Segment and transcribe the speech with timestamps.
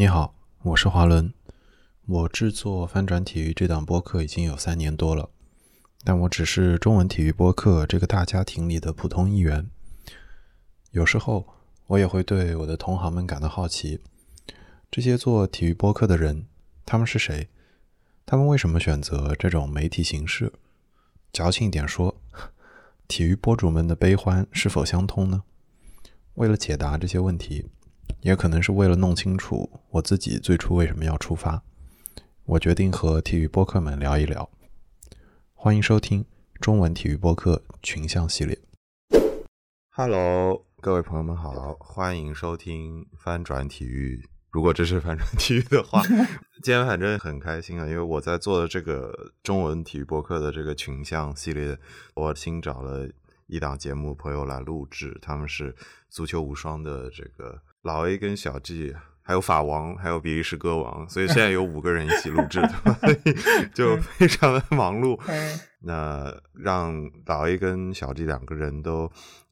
[0.00, 0.32] 你好，
[0.62, 1.34] 我是华伦。
[2.06, 5.28] 我制作翻转体育这档播客已经有三年多了，
[6.04, 9.68] 但我只是中文体育播客这个大家庭里的普通一员。
[10.92, 11.48] 有时候
[11.88, 13.98] 我也会对我的同行们感到好奇：
[14.88, 16.46] 这些做体育播客的人，
[16.86, 17.48] 他们是谁？
[18.24, 20.52] 他们为什么选择这种媒体形式？
[21.32, 22.22] 矫情一点说，
[23.08, 25.42] 体育博主们的悲欢是否相通呢？
[26.34, 27.66] 为了解答这些问题。
[28.20, 31.62] 也可能是为了弄清楚我自己最初为什么要出发，
[32.46, 34.50] 我决定和体育播客们聊一聊。
[35.54, 36.24] 欢迎收听
[36.60, 38.58] 中文体育播客群像系列。
[39.90, 44.28] Hello，各位朋友们好，欢迎收听翻转体育。
[44.50, 46.02] 如果这是翻转体育的话，
[46.64, 51.78] 今天反正很开心啊，因为我在做的这个中文体育播客的这个群像系列，
[52.14, 53.08] 我新找了
[53.46, 55.76] 一档节目朋友来录制，他们是
[56.08, 57.62] 足球无双的这个。
[57.82, 62.60] 老 A 跟小 G，还有法王，还有比利时歌王，所以现在有五个人一起录制，
[63.74, 65.18] 就非常的忙碌。
[65.80, 69.10] 那让老 A 跟小 G 两个人都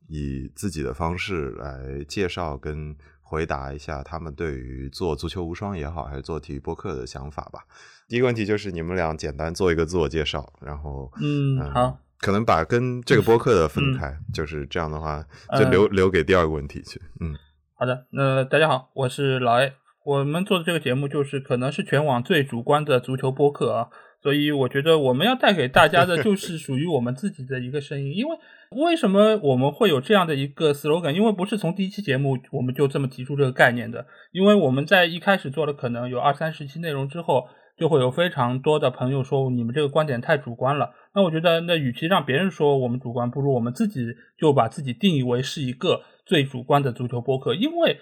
[0.08, 7.60] 以自己的方式来介绍跟回答一下他们对于做足球无双也好，还是做体育播客的想法吧。
[8.08, 15.24] 第一个问题就是你们俩简单做一个自我介绍，然后嗯好，可能把跟这个播客的分开，就是这样的话
[15.58, 17.36] 就留留给第二个问题去，嗯。
[17.78, 19.74] 好的，那大家好，我是老 A。
[20.02, 23.88] 我们做的这个节目就是可能是全网最主观的足球播客啊，
[24.22, 28.14] 所以我觉得我们要带给大家的 就是属于我们自己的一个声音。
[28.16, 28.38] 因为
[28.70, 31.12] 为什么我们会有这样的一个 slogan？
[31.12, 40.94] 因为不是从第一期节目我们就这么提出这个概念的，因为我们在一开始做了可能有二三十期内容之后，就会有非常多的朋友说你们这个观点太主观了。
[41.14, 46.00] 那我觉得，那与其让别人说我们主观，不如我们自己就把自己定义为是一个。
[46.27, 47.98] 最主观的足球播客，因为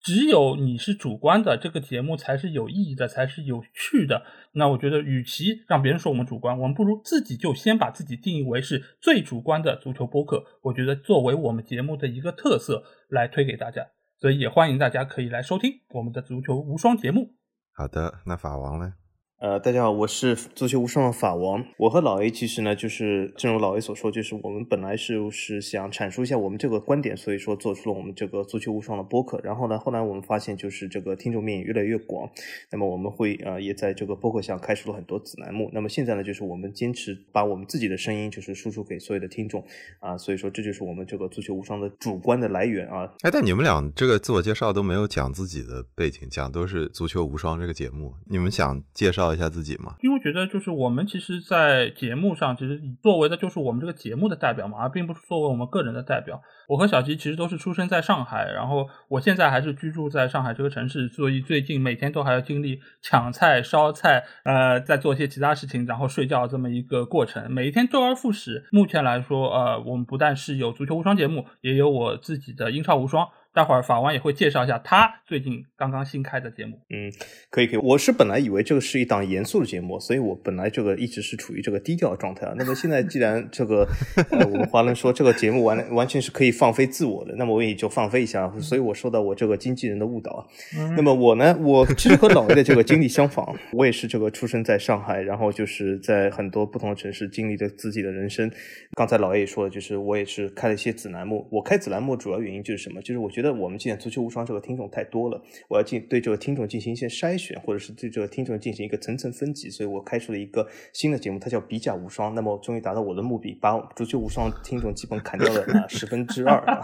[0.00, 4.24] 只有你是主观的，这个节目才是有意义的，才是有趣的。
[4.52, 10.44] 那我觉得，与其让别人说我们主观，我们不如自己就先把自己定义为是最主观的足球播客。
[10.62, 13.86] 我觉得作为我们节目的一个特色来推给大家，
[14.20, 17.36] 所以也欢迎大家可以来收听我们的足球无双节目。
[17.72, 18.94] 好的，那法王呢？
[19.42, 21.64] 呃，大家好，我是足球无双的法王。
[21.76, 29.40] 我和老 A 其实呢，就是正如老 A 所说，就是我们本来是是想阐述一下我们这个观点，所以说做出了我们这个足球无双的播客。
[29.42, 32.30] 然后呢，后来我们发现，就是这个听众面越来越广。
[32.70, 35.68] 那么我们会呃，也在这个播客上开出了很多子栏目。
[35.72, 39.64] 那么现在呢，就是我们坚持把我们自己的声音就是输出给所有的听众
[39.98, 40.16] 啊。
[40.16, 43.12] 所以说，这就是我们这个足球无双的主观的来源啊。
[43.22, 48.14] 哎，但你们俩这个自我介绍都没有讲自己的背景，讲都是足球无双这个节目。
[48.30, 49.94] 你们想介绍一下自己吗？
[50.02, 56.40] 因为觉得就是我们其实，在节目上，其实作为的就是我们这个节目的代表嘛，而并不是作为我们个人的代表。
[56.68, 68.66] 我和小吉其实都是出生在上海，然后我现在还是居住在上海这个城市，所以最近每天都还要经历抢菜、烧菜，呃，在做一些其他事情，然后睡觉这么一个过程，每一天周而复始。
[68.70, 73.28] 目前来说，呃，我们不但是有足球无双节目，也有我自己的英超无双。
[73.54, 76.80] 待会儿法王也会介绍一下他最近刚刚新开的节目。
[76.88, 77.12] 嗯，
[77.50, 77.80] 可以可以。
[77.82, 82.54] 我是本来以为这个是一档严肃的节目，所以我本来这个一直是处于这个低调的状态啊。
[82.56, 83.86] 那么现在既然这个
[84.30, 88.50] 呃，我们华伦说这个节目完完全是可以放飞自我的，那么我也就放飞一下。
[88.58, 90.48] 所以我受到我这个经纪人的误导。
[90.96, 98.50] 那么我呢，我其实和老魏的这个经历相仿，我也是这个出生在上海，然后就是在很多不同的城市经历着自己的人生。
[98.96, 101.46] 刚才老魏也说了，就是我也是开了一些子栏目。
[101.50, 103.02] 我开子栏目主要原因就是什么？
[103.02, 103.41] 就是我觉得。
[103.42, 112.32] 觉得我们今天足球无双这个听众太多了，我要进对这个听众进行一些筛选，或者是对这个听众进行一个层层分级，所以我开出了一个新的节目，它叫比甲无双。
[112.36, 116.80] 那么终于达到我的目的，把足球无双听众基本砍掉了啊十分之二啊，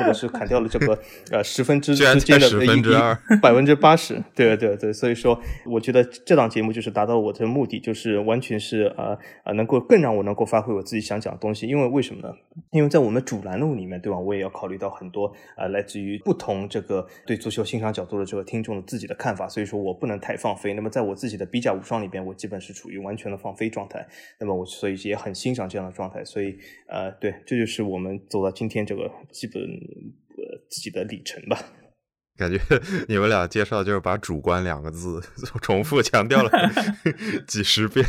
[0.00, 0.98] 或者是砍掉了这个
[1.30, 4.22] 呃十分之之间的一百分之八十。
[4.34, 11.66] 对对对，所以说我觉得这档节目就是达到我的目的，就是完全是呃呃能够更让我能够发挥我自己想讲的东西。
[11.66, 12.34] 因为为什么呢？
[12.72, 14.18] 因为在我们主栏目里面，对吧？
[14.18, 15.85] 我也要考虑到很多啊来。
[15.86, 20.74] 至于不同这个对足球欣赏角度的这个听众的自己的看法，所以说我不能太放飞。
[20.74, 24.06] 那么在我自己的比甲无双里边，我基本是处于完全的放飞状态。
[24.40, 26.24] 那么我所以也很欣赏这样的状态。
[26.24, 26.58] 所以
[26.88, 31.58] 呃，对，这就是我们走到今天这个基本呃自己的里程吧。
[32.36, 32.60] 感觉
[33.08, 35.22] 你们俩介绍就是把“主观”两个字
[35.62, 36.50] 重复强调了
[37.46, 38.06] 几十遍。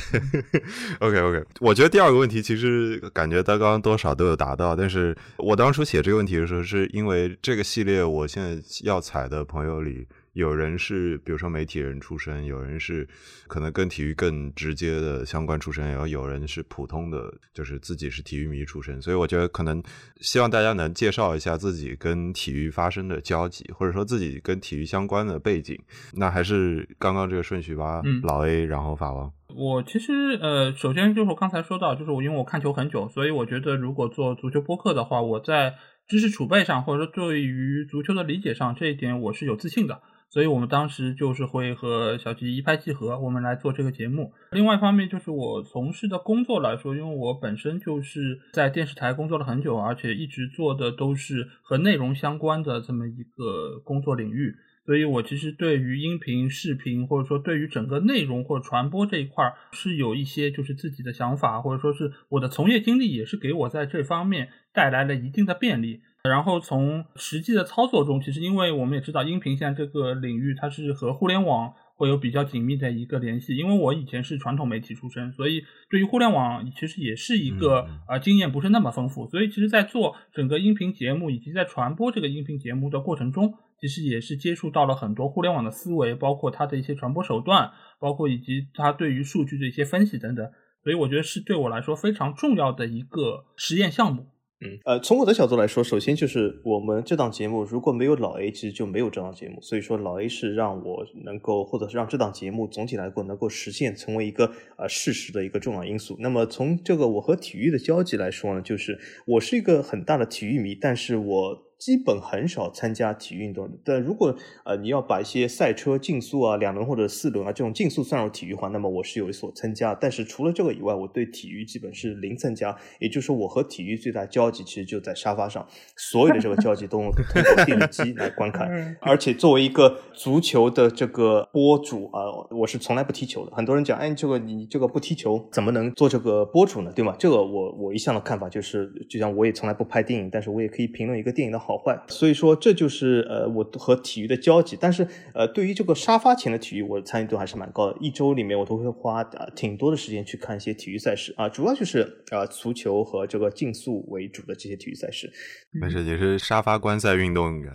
[1.00, 10.06] OK OK，我觉得第二个问题其实感觉他刚刚多少都有答到，但是我当初写这个问题的时候，是因为这个系列我现在要采的朋友里
[10.38, 13.08] 有人是比如说媒体人出身，有人是
[13.48, 19.02] 可能跟体育更直接的相关出身，然后有人是普通的，就是自己是体育迷出身。
[19.02, 19.82] 所以我觉得可能
[20.22, 25.76] 希望大家能介绍一下自己跟体育发生的交集，或者说自己跟体育相关的背景。
[26.14, 29.34] 那还是刚刚这个顺序吧，老 A，然后法王。
[29.56, 35.74] 我其实呃，首先就是我刚才说到，就是我因为我看球很久，所以我觉得如果做足球播客的话，我在
[36.08, 40.04] 知识储备上，或者说对于足球的理解上，这一点我是有自信的。
[40.30, 44.34] 所以我们当时就是会和小吉一拍即合，我们来做这个节目。
[44.52, 54.56] 另外一方面就是我从事的工作来说，因为我本身就是在电视台工作了很久，而且一直做的都是和内容相关的这么一个工作领域。
[54.86, 66.02] 所以我其实对于音频、视频，或者说对于整个内容或传播这一块儿，是有一些就是自己的想法，或者说是我的从业经历也是给我在这方面带来了一定的便利。
[66.28, 73.56] 然后从实际的操作中，其实因为我们也知道音频现在这个领域它是和互联网会有比较紧密的一个联系。
[73.56, 79.28] 因为我以前是传统媒体出身，所以对于互联网其实也是一个啊经验不是那么丰富。
[79.28, 90.50] 所以其实，在做整个音频节目以及在传播这个音频节目的过程中，其实也是接触到了很多互联网的思维，包括它的一些传播手段，包括以及它对于数据的一些分析等等。
[90.84, 94.28] 所以我觉得是对我来说非常重要的一个实验项目。
[94.60, 99.62] 嗯，呃，从我的角度来说，首先就是我们这档节目如果没有老 A，其实就没有这档节目。
[99.62, 106.16] 所以说，老 A 是让我能够，或者是让这档节目总体来说能够实现成为一个呃事实的一个重要因素。
[106.20, 111.67] 那么从这个我和体育的交集来说呢，就是我是一个很大的体育迷，但是我。
[111.78, 114.36] 基本很少参加体育运动，但如果
[114.66, 119.94] 呃你要把一些赛车竞速啊、两轮或者四轮啊这种竞速算入体育的话，那么我是有所参加。
[119.94, 122.76] 但是除了这个以外，我对体育基本是零参加。
[123.00, 125.66] 也就是说，我和体育最大交集其实就在沙发上，
[125.96, 127.14] 所有的这个交集都通过
[127.66, 128.68] 电视机来观看。
[129.00, 133.56] 而且作为一个足球的这个播主啊，我是从来不踢球的。
[133.56, 136.92] 很多人讲，哎，这个你这个不踢球怎么能做这个播主呢？
[136.96, 137.16] 对吗？
[137.20, 141.62] 这个我我一向的看法就是，就像我也从来不拍电影，但是我也可以评论一个电影的。
[141.67, 144.78] 好坏，所以说这就是呃我和体育的交集。
[144.80, 147.98] 但是呃对于这个沙发前的体育，我的参与度还是蛮高的。
[148.00, 155.34] 一周里面我都会花呃挺多的时间去看一些体育赛事啊，主要就是呃足球和这个竞速为主的这些体育赛事。
[155.72, 157.72] 没事，也是沙发观赛运动应该。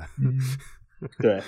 [1.18, 1.42] 对对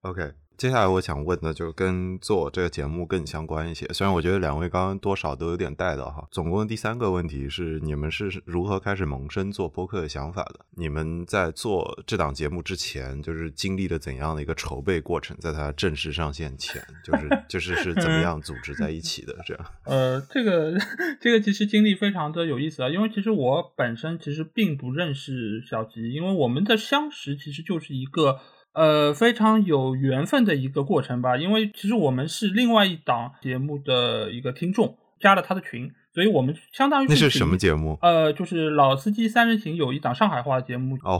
[0.00, 0.32] ，OK。
[0.56, 6.26] 接下来我想问的就跟做这个节目更相关一些，虽然我觉得两位刚刚多少都有点带到哈。
[6.30, 10.60] 总共第三个问题是，你们是如何开始萌生做播客的想法的？
[10.70, 15.36] 你们在做这档节目之前，就是经历了怎样的一个筹备过程？
[15.40, 19.36] 在它正式上线前， 就是就是是怎么样组织在一起的？
[19.44, 19.66] 这样？
[19.84, 20.72] 呃，这个
[21.20, 28.40] 这个其实经历非常的有意思啊，因为其实我本身其实并不认识小吉，因为我们的相识其实就是一个。
[28.76, 37.98] 呃，非常有缘分的一个过程吧，因为其实我们是另外一档节目的一个听众，加了他的群，所以我们相当于那是什么节目？
[38.02, 41.18] 呃，就是老司机三人行有一档上海话节目哦，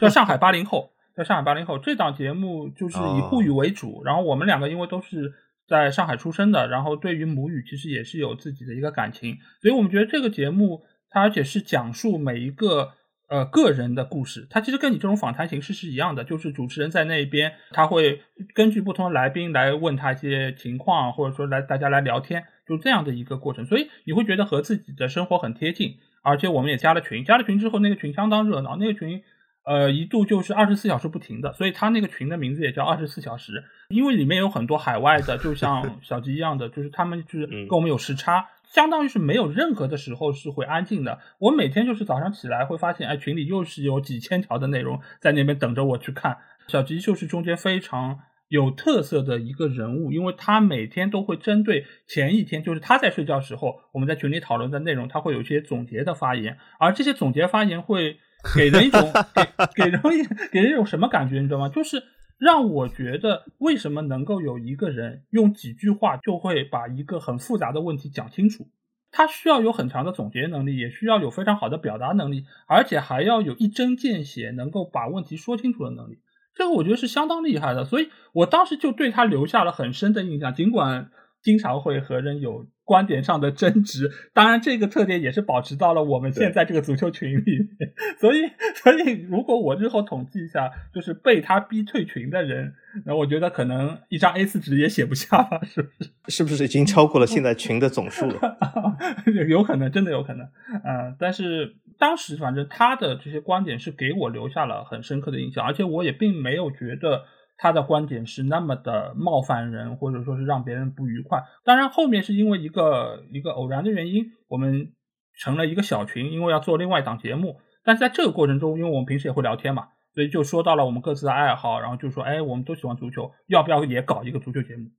[0.00, 1.78] 叫上海八零后，叫上海八零后。
[1.78, 5.34] 这档节目就是以沪语为主，然后我们两个因为都是
[5.68, 10.80] 在上海出生的，然后对于母语其实也是有自己的一个感情，所以我们觉得这个节目
[11.10, 12.92] 它而且是讲述每一个。
[13.26, 18.22] 呃，个人的故事，它其实跟你这种访谈形式是一样的，就是主持人在那边，他会
[18.54, 25.96] 根据不同的来宾来问他一些情况，或者说来大家来聊天，就这样的一个过程，所以你会觉得和自己的生活很贴近。
[26.22, 29.22] 而且我们也加了群，加了群之后，那个群相当热闹，那个群
[29.64, 38.48] 呃一度就是二十四小时不停的，所以他那个群的名字也叫二十四小时，因为里面有很多海外的，就像小吉一样的，就是他们就是跟我们有时差。
[38.74, 41.20] 相当于是没有任何的时候是会安静的。
[41.38, 46.38] 我每天就是早上起来会发现，哎，群里又是有几千条的内容在那边等着我去看。
[46.66, 58.18] 小吉就是中间非常有特色的一个人物，因为他每天都会针对前一天，就是他在睡觉时候，我们在群里讨论的内容，他会有一些总结的发言，而这些总结发言会
[58.56, 59.00] 给人一种
[59.36, 61.68] 给给人一给人一种什么感觉，你知道吗？
[61.68, 62.02] 就是。
[62.38, 68.68] 让我觉得，为什么能够有一个人用几句话就会把一个很复杂的问题讲清楚？
[69.10, 76.18] 他需要有很强的总结能力，也需要有非常好的表达能力，而且还要有一针见血，能够把问题说清楚的能力。
[76.52, 80.52] 这个我觉得是相当厉害的，所以我当时就对他留下了很深的印象。
[80.52, 81.10] 尽管
[81.44, 82.66] 经常会和人有。
[82.86, 87.94] 观点上的争执，当然这个特点也是保持到了我们现在这个足球群里面。
[88.20, 88.40] 所以，
[88.76, 92.74] 所以如果我日后统计一下，就是被他逼退群的人，
[93.06, 96.10] 那我觉得可能一张 A 四纸也写不下了，是不是？
[96.28, 98.58] 是不是已经超过了现在群的总数了？
[99.48, 100.46] 有可能，真的有可能。
[100.84, 107.24] 嗯，但是当时反正他的这些观点是给我留下了很深刻的印象，而且我也并没有觉得。
[107.64, 111.42] 他的观点是那么的冒犯人，或者说是让别人不愉快。
[111.64, 114.92] 当然，后面是因为一个一个偶然的原因，我们
[115.38, 117.62] 成了一个小群，因为要做另外一档节目。
[117.82, 124.90] 但是在这个过程中，因为我们平时也会聊天嘛，所以就说到了我们各自的爱好，然后就说，哎，我们都喜欢足球，要不要也搞一个足球节目？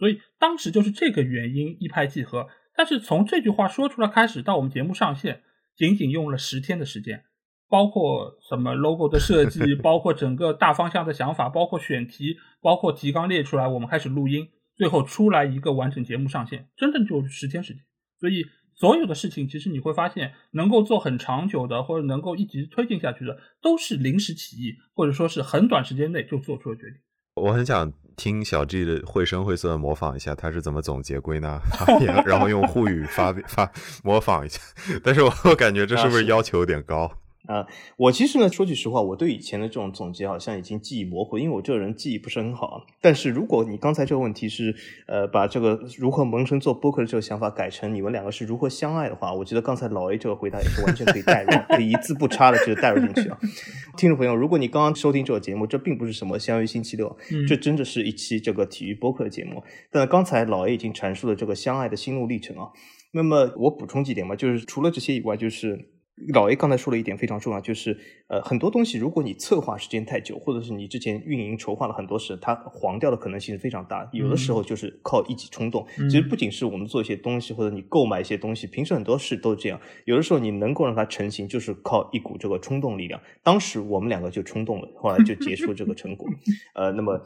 [0.00, 2.48] 所以当时就是这个原因一拍即合。
[2.76, 5.42] 但是从这句话说出来开始到我们节目上线，
[5.76, 7.22] 仅仅用了十天的时间。
[7.68, 17.82] 包括什么 logo 的设计， 包括整个大方向的想法，包括选题，包括提纲列出来，我们开始录音，最后出来一个完整节目上线，真正就十天时间。
[18.18, 18.44] 所以
[18.74, 26.92] 所有的事情，其实你会发现，能够做很长久的，或者能够一直推进下去的，都是临时起意，或者说是很短时间内就做出了决定。
[27.42, 33.70] 我很想听小 G 的绘声绘色的模仿一下，他是怎么总结归纳发言，然后用沪语发发
[34.02, 34.60] 模仿一下。
[35.04, 37.12] 但是我我感觉这是不是要求有点高？
[37.46, 37.66] 啊，
[37.96, 42.84] 我其实呢，说句实话，我对以前的这种总结好像已经记忆模糊，因为我这个人记忆不是很好。
[43.00, 44.74] 但是如果你刚才这个问题是，
[45.06, 53.38] 呃，把这个如何萌生做播客的这个想法改成你们两个是如何相爱的话，我觉得刚才老 A 这个回答也是完全可以代入，可以一字不差的就代入进去啊。
[53.96, 57.16] 听众朋友，如果你刚刚收听这个节目，这并不是什么相约星期六，
[57.48, 59.62] 这真的是一期这个体育播客的节目。
[59.90, 62.68] 但刚才老 A 已经阐述了这个相爱的心路历程啊。
[63.12, 65.92] 那么我补充几点吧，就是除了这些以外，就是。
[66.34, 67.96] 老 A 刚才说了一点非常重要，就是
[68.26, 74.08] 呃很多东西，如果你策划时间太久，或者是你之前运营筹划了很多事，它黄掉的可能性是非常大。
[74.12, 75.86] 有的时候就是靠一己冲动。
[76.08, 79.80] 其实不仅是我们做一些东西，或者你购买一些东西，平时很多事都是这样。
[80.04, 83.20] 有的时候你能够让它成型，就是靠一股这个冲动力量。
[83.42, 86.28] 当时我们两个就冲动了，后来就结束这个成果。
[86.74, 87.20] 呃，那么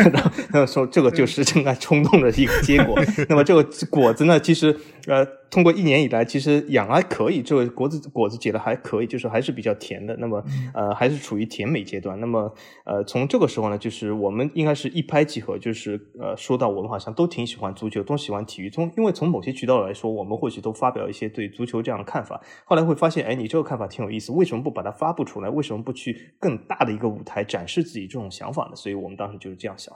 [0.52, 2.98] 那么说这个就是正在冲动的一个结果。
[3.28, 4.76] 那么这个果子呢，其实
[5.06, 5.39] 呃。
[5.50, 10.16] 通过一年以来，其实养还可以，这个果子果子结的还可以，就是还是比较甜的。
[10.18, 10.42] 那么，
[10.72, 12.18] 呃，还是处于甜美阶段。
[12.20, 12.54] 那么，
[12.84, 18.70] 呃，从这个时候呢，就是我们应该是一拍即合，就是呃，说到我们好像都挺喜欢足球，都喜欢体育。
[18.70, 22.40] 从因为从某些渠道来说，我们或许都发表一些对足球这样的看法。
[22.64, 25.50] 后来会发现，哎，你这个看法挺有意思，为什么不把它发布出来？
[25.50, 28.76] 为什么不去更大的一个舞台展示自己这种想法呢？
[28.76, 29.92] 所以我们当时就是这样想。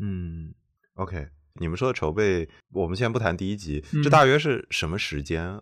[0.00, 0.52] 嗯
[0.96, 1.37] ，OK。
[1.60, 5.60] 你们说的筹备，我们先不谈第一集，这大约是什么时间？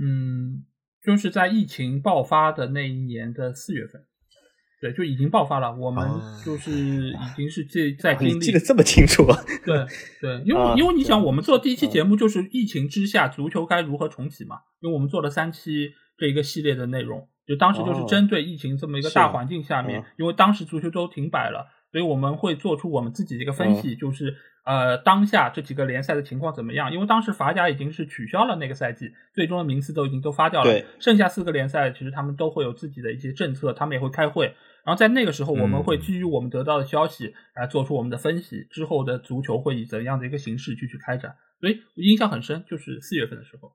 [0.00, 0.64] 嗯，
[1.02, 4.02] 就是在疫情爆发的那一年的四月份，
[4.80, 5.74] 对，就已经爆发了。
[5.74, 6.08] 我们
[6.44, 9.36] 就是已经是这在经历，记得这么清楚啊？
[9.64, 9.84] 对
[10.20, 14.56] 对，因为因为你想，我们做第一期节目就是疫情之下足球该如何重启嘛？
[14.80, 24.36] 因为我们做了三期这一个系列的内容，就当时就是针对疫情这么一个大环境下面，因为当时足球都停摆了，所以我们会做出我们自己的一个分析，就是。
[24.64, 26.92] 呃，当下这几个联赛的情况怎么样？
[26.92, 30.84] 因为当时法甲已经是取消了那个赛季，最终的名次都已经都发掉了。
[31.00, 34.44] 剩下四个联赛其实他们都会有自己的一些政策，他们也会开会。
[34.84, 41.34] 然后在那个时候，我们会基于我们得到的消息来做出我们的分析，之后的足球会以怎样的一个形式继续开展。
[41.62, 43.72] 所以我印象很深，就是四月份的时候。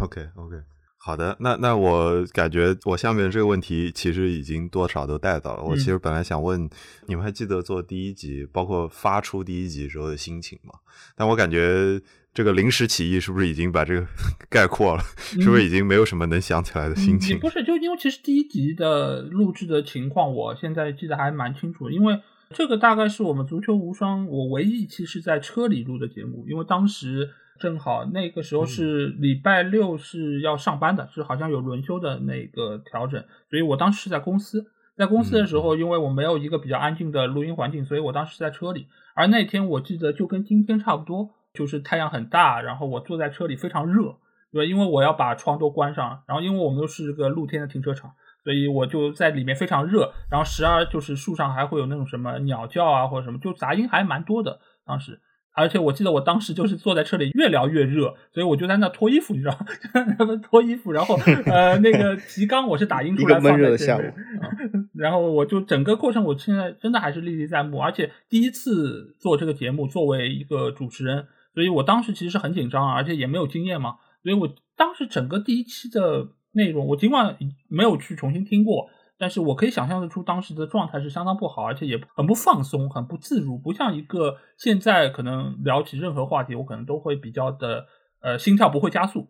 [0.00, 0.77] OK OK。
[1.00, 5.62] 好的，那那我感觉我下面这个问题其实已经多少都带到了。
[5.62, 6.68] 我其实本来想问，
[7.06, 10.74] 你们还记得做第一集，包括发出第一集时候的心情吗？
[11.16, 11.98] 但我感觉
[12.34, 14.06] 这个临时起意是不是已经把这个
[14.50, 15.02] 概括了？
[15.16, 17.38] 是不是已经没有什么能想起来的心情？
[17.38, 27.30] 不是，就因为其实第一集的录制的情况，我现在记得还蛮清楚，因为这个大概是我们足球无双我唯一一期是在车里录的节目，因为当时。
[27.58, 38.86] 正好那个时候是礼拜六是要上班的，是好像有轮休的那个调整，所以我当时是在公司，在公司的时候，因为我没有一个比较安静的录音环境，所以我当时是在车里。
[39.14, 44.16] 而那天我记得就跟今天差不多，就是太阳很大，然后我坐在车里非常热，
[44.52, 48.12] 对，因为我要把窗都关上，然后因为我们又是个露天的停车场，
[48.44, 55.20] 所以我就在里面非常热，然后时而就是树上还会有那种什么鸟叫啊或者什么，就杂音还蛮多的，当时。
[55.52, 60.36] 而且我记得我当时就是坐在车里，越聊越热，所以我就在那脱衣服，你知道吗？
[60.42, 64.12] 脱衣服，然后呃，那个提纲我是打印出来放在这里，
[64.94, 67.80] 然后我就整个过程，我现在真的还是历历在目。
[67.80, 77.36] 而且第一次做这个节目，作为一个主持人，所以我当时其实是很紧张，而且也没有经验嘛，所以我当时整个第一期的内容，我尽管
[77.68, 78.88] 没有去重新听过。
[79.18, 87.86] 但是我可以想象得出当时的状态是相当不好，而且也很不放松，很不自如，不像一个现在可能聊起任何话题，我可能都会比较的
[88.20, 89.28] 呃心跳不会加速。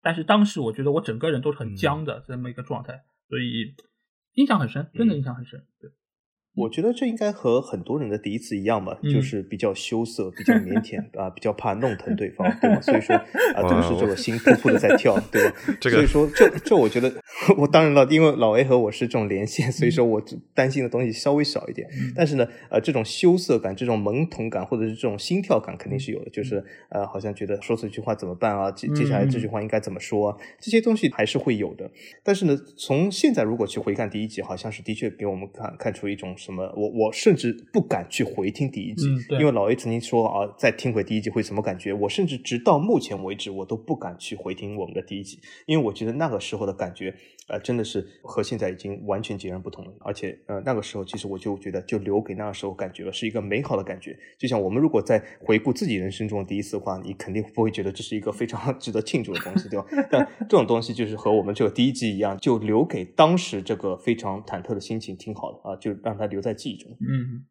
[0.00, 3.74] 但是当时我觉得我整个人都是很僵的这么一个状态，所以
[4.34, 5.66] 印象很深，真的印象很深。
[5.80, 5.90] 对，
[6.54, 12.80] 我觉得这应该和很多人的第一次一样吧，嗯就是比较羞涩、比较腼腆啊，比较怕弄疼对方， 对吧？
[12.80, 15.56] 所以说啊，这个是这个心扑扑的在跳，对吧？
[15.80, 17.12] 这个所以说这这我觉得，
[17.58, 20.22] 我当然了，因为老 A 和我是这种连线，所以说我
[20.54, 21.88] 担心的东西稍微少一点。
[22.14, 26.30] 但是呢，呃，这种羞涩感、这种懵懂感，或者是这种心跳感，肯定是有的。
[26.30, 28.70] 就是呃，好像觉得说这句话怎么办啊？
[28.70, 30.36] 接接下来这句话应该怎么说啊？
[30.60, 31.90] 这些东西还是会有的。
[32.22, 41.92] 但是呢，从现在如果去回看第一集，好像是的确给我们看看出一种什么，我我甚至不敢去回听第一集，嗯因为老 A 曾经说啊，再听回第一集会什么感觉？
[41.92, 47.14] 我甚至直到目前为止，我都不敢去回听我们的第一集，因为我觉得那个时候的感觉，
[47.48, 49.92] 呃，真的是和现在已经完全截然不同了。
[50.00, 54.16] 而且，呃，那个时候其实我就觉得，就留给那个时候感觉了，是一个美好的感觉。
[54.38, 59.86] 就像我们如果在回顾自己人生中的第一次的话，你肯定不会觉得这是一个非常 值得庆祝的东西，对吧？
[60.10, 66.90] 但这种东西就是和我们这个第一集一样，就留给当时这个非常忐忑的心情挺好的啊，就让它留在记忆中。
[66.92, 67.44] 嗯，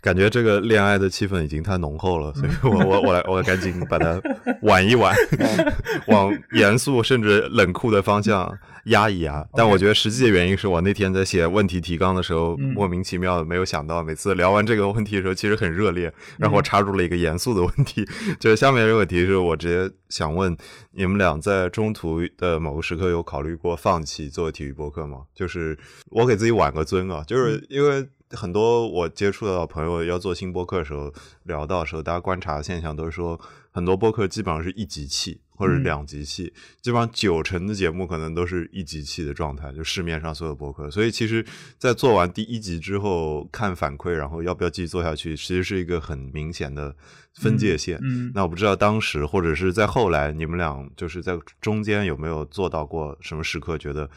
[0.00, 4.20] 感觉这个恋爱的气氛已经太浓厚了，所以我我我来我赶紧把它
[4.62, 5.14] 挽一挽，
[6.06, 8.56] 往严肃甚至冷酷的方向
[8.88, 9.46] 压一压。
[9.54, 18.04] 但我觉得实际的原因是我那天在写问题提纲的时候，嗯莫名其妙的没有想到，每次聊完这个问题的时候，其实很热烈，然后我插入了一个严肃的问题，
[18.38, 20.56] 就是下面这个问题是我直接想问
[20.92, 25.22] 你们俩在中途的某个时刻有考虑过放弃做体育播客吗？
[25.34, 25.78] 就是
[26.10, 28.08] 我给自己挽个尊啊，就是因为。
[28.32, 31.10] 很多我接触到的朋友要做新播客的时候，
[31.44, 33.40] 聊到的时候，大家观察的现象都是说，
[33.70, 40.88] 很多播客基本上是一集气或者嗯两集气，基本上九成的节目可能都是一集气的状态，就市面上所有博客。
[40.88, 41.44] 所以其实，
[41.76, 46.94] 在做完第一集之后看反馈，然后要不要继续做下去，其实是一个很明显的
[47.34, 47.98] 分界线。
[48.02, 54.08] 嗯，那我不知道当时或者是在后来，你们俩就是在中间有没有做到过什么时刻觉得，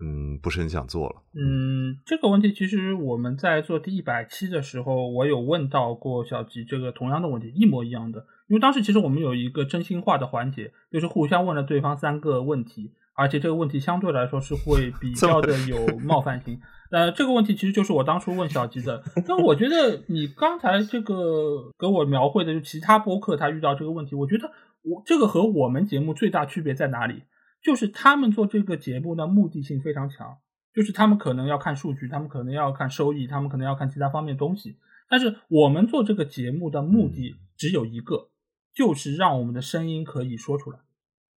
[0.00, 1.16] 嗯，不是很想做了？
[1.34, 8.24] 嗯，这个问题其实我们在做第一百期的时候，我有问到过小吉这个同样的问题，一模一样的。
[8.48, 16.60] 因为当时其实我们有一个真心话的环节，就是互相问了对方三个问题，而且这个问题相对来说是会比较的有冒犯性。
[16.90, 19.02] 呃，这个问题其实就是我当初问小吉的。
[19.26, 24.50] 那我觉得你刚才这个给我描绘的，就其他播客他遇到这个问题，我觉得
[24.82, 27.24] 我这个和我们节目最大区别在哪里？
[27.68, 30.38] 就是他们做这个节目的目的性非常强。
[30.74, 34.78] 就是他们可能要看数据，他们可能要看收益，他们可能要看其他方面的东西。
[35.10, 38.30] 但是我们做这个节目的目的只有一个，
[38.74, 40.78] 就是让我们的声音可以说出来。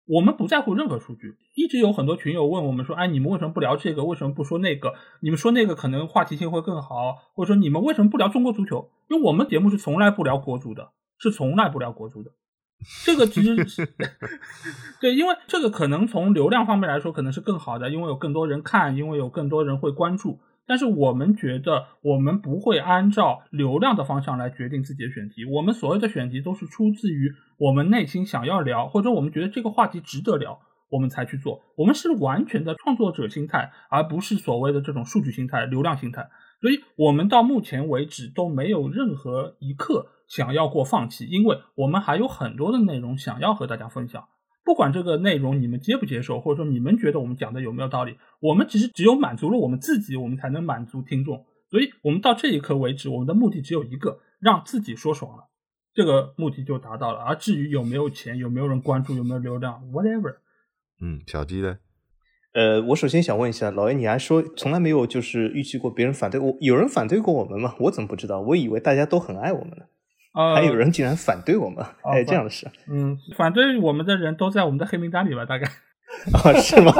[0.06, 1.36] 我们不在乎任何数据。
[1.56, 4.06] 一直有很多群友问我们说：“哎，你们为什么不聊这个？
[4.06, 4.94] 为什么不说那个？
[5.20, 8.90] 你们说那个可能话题性会更好，或者说你们为什么不聊中国足球？
[9.10, 12.32] 因为我们节目是从来不聊国足的，是从来不聊国足的。
[13.06, 13.86] 这个其实是
[15.00, 20.40] 对，因为这个可能从流量方面来说可能是更好的，因为有更多人看，因为有更多人会关注。
[20.68, 25.44] 但是我们觉得，我们不会按照流量的方向来决定自己的选题。
[25.44, 31.62] 我们所有的选题都是出自于我们内心想要聊，或者我们觉得这个话题值得聊，我们才去做。
[31.76, 36.30] 我们是完全的创作者心态，而不是所谓的这种数据心态、流量心态。
[36.62, 44.30] 所以我们到目前为止都没有任何一刻想要过放弃，因为我们还有很多的内容想要和大家分享。
[44.64, 51.46] 不管这个内容你们接不接受，或者说你们觉得我们讲的有没有道理，我们其实只有满足了我们自己，我们才能满足听众。
[51.72, 55.46] 所以，我们到这一刻为止，我们的目的只有一个，让自己说爽了，
[55.94, 57.20] 这个目的就达到了。
[57.20, 60.36] 而至于有没有钱，有没有人关注，有没有流量，whatever。
[61.02, 61.80] 嗯，小鸡呢？
[62.54, 67.76] 呃，我首先想问一下老爷你还说从来没有就是预期过别人反对我，有人反对过我们吗？
[67.80, 68.42] 我怎么不知道？
[68.42, 69.86] 我以为大家都很爱我们呢。
[70.34, 75.46] 呃，还有人竟然反对我们，还有这样的事嗯，反对我们的人都在我们的黑名单里吧？
[75.46, 75.66] 大概。
[76.34, 76.52] 啊？
[76.60, 76.92] 是吗？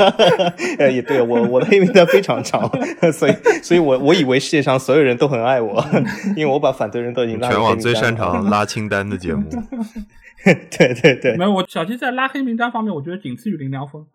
[0.80, 2.70] 呃， 也对我我的黑名单非常长，
[3.12, 5.84] 所以所以我我以为世界上所有人都很爱我，
[6.38, 8.46] 因为我把反对人都已经拉全网最擅长。
[8.50, 9.50] 拉清单的节目。
[10.46, 14.06] 对对对没，有，我小鸡在拉黑名单方面，我觉得仅次于林良锋，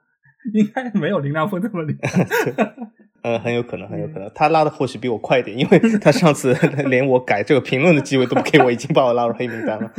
[0.55, 2.27] 应该没有林大峰这么厉害。
[3.23, 6.55] 呃，很有可能，很有可能，他拉的或许比我快一点，因为他上次
[6.87, 9.93] 连我改这个评论的机会都不给我，已经把我拉入黑名单了。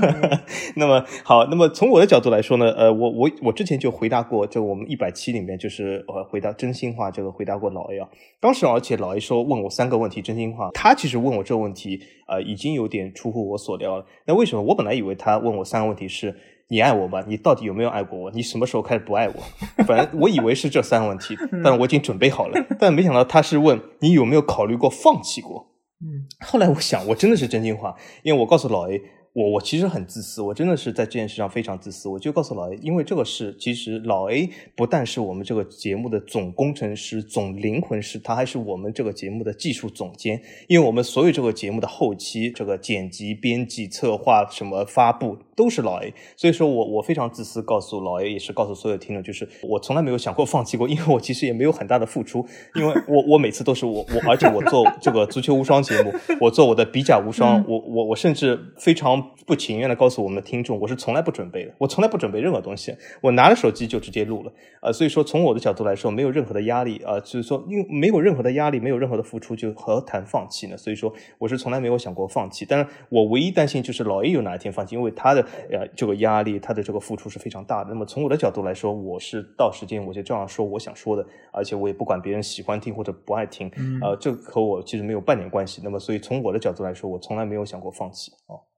[0.76, 8.08] 那么好，那么从我的角度来说呢，呃，我我我之前就回答过，就我们一百期里面就是呃回答真心话，这个回答过老 A 啊。
[8.40, 14.06] 当时而且老 A 说问我三个问题真心话，他其实问我这个问题，呃，已经有点出乎我所料了。
[14.26, 14.62] 那为什么？
[14.62, 16.34] 我本来以为他问我三个问题是。
[16.68, 17.24] 你爱我吧？
[17.28, 18.30] 你到底有没有爱过我？
[18.32, 19.34] 你什么时候开始不爱我？
[19.84, 22.66] 反正我以为是这三个问题，但我已经准备好了。
[22.78, 25.70] 但没想到他是问你有没有考虑过放弃过。
[26.00, 29.00] 嗯后来我想，我真的是真心话，因为我告诉老 A，
[29.34, 32.08] 我我其实很自私，我真的是在这件事上非常自私。
[32.08, 40.40] 我就告诉老 A，因为这个事，其实老 A 不但是我们这个节目的总工程师、总灵魂师，他还是我们这个节目的技术总监。
[40.68, 46.14] 因为我们所有这个节目的后期、这个剪辑、编辑、策划、什么发布都是老 A。
[46.36, 59.23] 所以说我我非常自私，告诉老 A，也是告诉所有听众，就是我从来没有想过放弃过，因为我其实也没有很大的付出，因为我我每次都是我我，而且我做这个足球无双节目，我做我的比甲无双，我我我甚至非常。
[59.46, 70.76] 不情愿的告诉我们的听众，我是从来不准备的，我从来不准备任何东西，我拿着手机就直接录了，呃，所以说从我的角度来说，没有任何的压力啊，就是说，因为没有任何的压力，没有任何的付出，就何谈放弃呢？
[70.76, 72.66] 所以说，我是从来没有想过放弃。
[72.68, 77.90] 但是我唯一担心就是老 A 有哪一天放弃，因为他的呃这个压力，他的这个付出是非常大的。
[77.90, 83.70] 那么从我的角度来说，我是到时间我就这样说我想说的，而且我也不管别人喜欢听或者不爱听，
[84.02, 85.80] 呃，这和我其实没有半点关系。
[85.84, 88.73] 那么所以从我的角度来说，我从来没有想过放弃啊。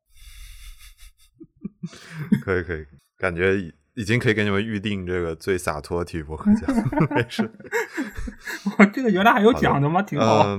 [2.44, 2.84] 可以可以，
[3.18, 3.54] 感觉
[3.94, 6.68] 已经可以给你们预定这个最洒脱体育博客奖，
[7.10, 7.50] 没事。
[8.78, 10.02] 我，这个原来还有奖的吗？
[10.02, 10.56] 挺好。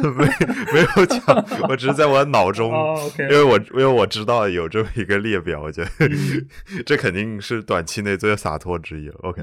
[0.00, 0.24] 没
[0.72, 1.22] 没有奖，
[1.68, 2.72] 我只是在我脑中，
[3.18, 5.90] 因为我因为我知道有这么一个列表，我觉得
[6.84, 9.16] 这肯定是短期内最洒脱之一了。
[9.22, 9.42] OK。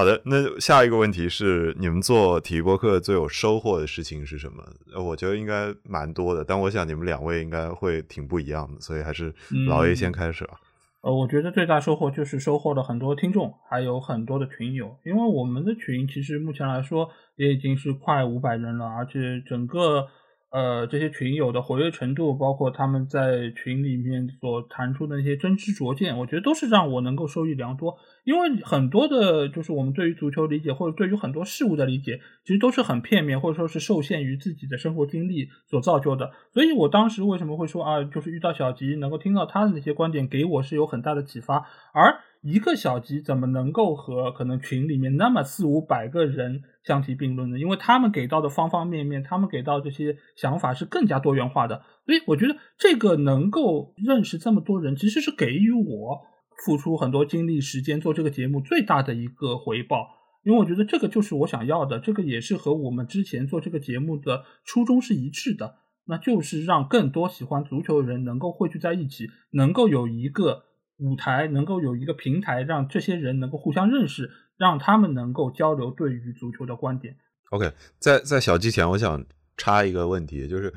[0.00, 4.64] 好的，那下一个问题是，你们做体育播客最有收获的事情是什么？
[4.98, 9.34] 我觉得应该蛮多的，但我想你们两位应该会挺不一样的，所以还是
[9.68, 10.54] 老 A 先开始吧。
[11.02, 20.08] 呃，我觉得最大收获就是收获了很多听众，还有很多的群友，因为我们的群其实目前来说也已经是快五百人了，而且整个。
[20.50, 27.96] 呃，这些群友的活跃程度，包括他们在群里面所谈出的那些真知灼见，我觉得都是让我能够受益良多。
[28.24, 36.32] 因为很多的，就是我们对于足球理解，或者对于很多事物的理解，其实都是很片面，或者说是受限于自己的生活经历所造就的。
[36.52, 41.64] 所以我当时为什么会说啊，就是遇到小吉，能够听到他的那些观点，给我是有很大的启发。
[41.92, 47.58] 而一个小集怎么能够和可能群里面那么四五百个人相提并论呢？
[47.58, 51.84] 因为他们给到的方方面面，他们给到这些想法是更加多元化的。
[52.06, 56.20] 所以我觉得这个能够认识这么多人，其实是给予我
[56.64, 60.08] 付出很多精力时间做这个节目最大的一个回报。
[60.42, 65.74] 因为我觉得这个就是我想要的，这个也是和我们之前做这个节目的初衷是一致的，
[66.06, 70.69] 那就是让更多喜欢足球的人能够汇聚在一起，能够有一个。
[71.00, 77.16] 舞台能够有一个平台，让这些人能够互相认识，让他们能够交流对于足球的观点。
[77.50, 79.24] OK，在在小之前，我想
[79.56, 80.72] 插一个问题，就是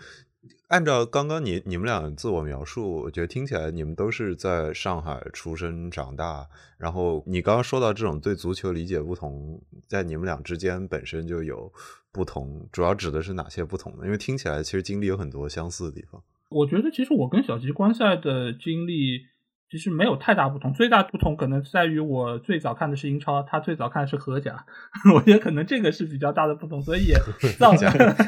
[0.69, 6.47] 按照刚刚你你们俩自我描述，我觉得听起来你们都是在上海出生长大。
[6.77, 11.71] 然后你刚刚说到这种对足球理解不同，在你们俩之间本身就有
[12.12, 14.05] 不同，主要指的是哪些不同呢？
[14.05, 16.23] 因为听起来其实经历有很多相似的地方。
[16.49, 19.32] 我觉得其实我跟小吉观赛的经历。
[19.73, 24.67] 其实没有太大不同，最大不同可能在于我最早看的是英超，他最早看的是荷甲，
[25.15, 27.15] 我觉得可能这个是比较大的不同，所以也
[27.57, 27.88] 造就，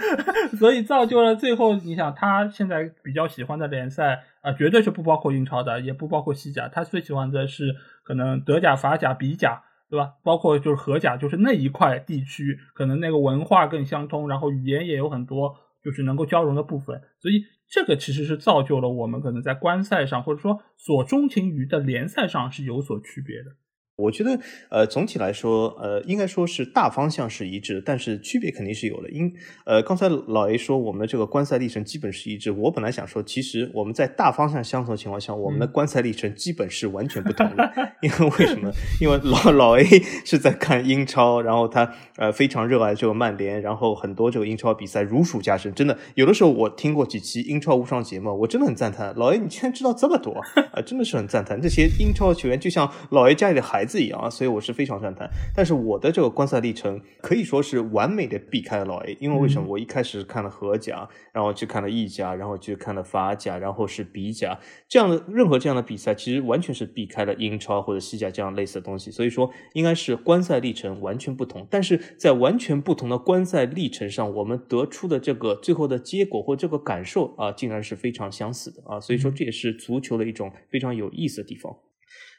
[0.57, 10.13] 所以造就了最后你想他现在比较喜欢的联赛啊，绝对是不包括英超的，也不包括西甲，他最喜欢的是可能德甲、法甲、比甲，对吧？
[10.23, 17.43] 包括就是荷甲，就是那一块地区，可能那个文化更相通，然后语言也有很多就是能够交融的部分，所以。
[17.67, 23.55] 这个其实是造就了我们可能在观赛上，或者说所钟情于的联赛上是有所区别的。
[23.97, 24.37] 我觉得，
[24.69, 29.09] 呃，总体来说，呃，应该说是大方向是一致，但是区别肯定是有的。
[29.09, 29.33] 因，
[29.65, 37.71] 呃，刚才老 A 说我们的这个观赛历程基本是一致，我本来想说，其实我们在大方向相同的情况下，我们的观赛历程基本是完全不同的。
[38.03, 38.69] 因为为什么？
[38.99, 39.83] 因为老老 A
[40.25, 45.73] 是在看英超，然后他呃非常热爱这个曼联，然后很多这个英超比赛如数家珍。
[45.73, 50.33] 真的，有的时候我听过几期英超无双节目，我真的很赞叹老 A，你竟然知道这么多
[50.73, 50.81] 啊！
[50.85, 53.84] 真的是很赞叹这些英超球员，就像老 A 家里的孩子。
[53.85, 55.29] 自己啊，所以我是非常赞叹。
[55.55, 59.67] 但是我的这个观赛历程可以说是完美的避开了老 A，因为为什么？
[59.67, 69.09] 我一开始看了荷甲，然后去看了意甲，然后去看了法甲，然后是比甲这样的任何这样的比赛，其实完全是避开了英超或者西甲这样类似的东西。
[69.11, 71.67] 所以说，应该是观赛历程完全不同。
[71.69, 78.99] 但是在完全不同的观赛历程上，我们得出的这个最后的结果或这个感受啊，竟然是非常相似的啊！
[78.99, 81.75] 所以说，这也是足球的一种非常有意思的地方。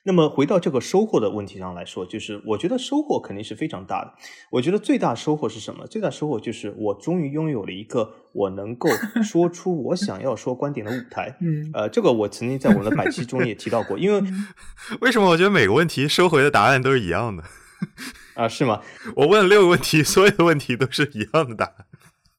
[0.07, 4.15] 那么回到这个收获的问题上来说，就是我觉得收获肯定是非常大的。
[4.53, 5.85] 我觉得最大收获是什么？
[5.89, 8.89] 最大收获就是我终于拥有了一个我能够
[9.23, 11.37] 说出我想要说观点的舞台。
[11.43, 13.99] 嗯，呃，这个我曾经在我们的百期中也提到过。
[13.99, 14.23] 因为
[15.03, 17.43] 为什么我觉得每个问题收回的答案都是一样的？
[18.35, 18.81] 啊，是吗？
[19.17, 21.75] 我问了六个问题，所有的问题都是一样的答案。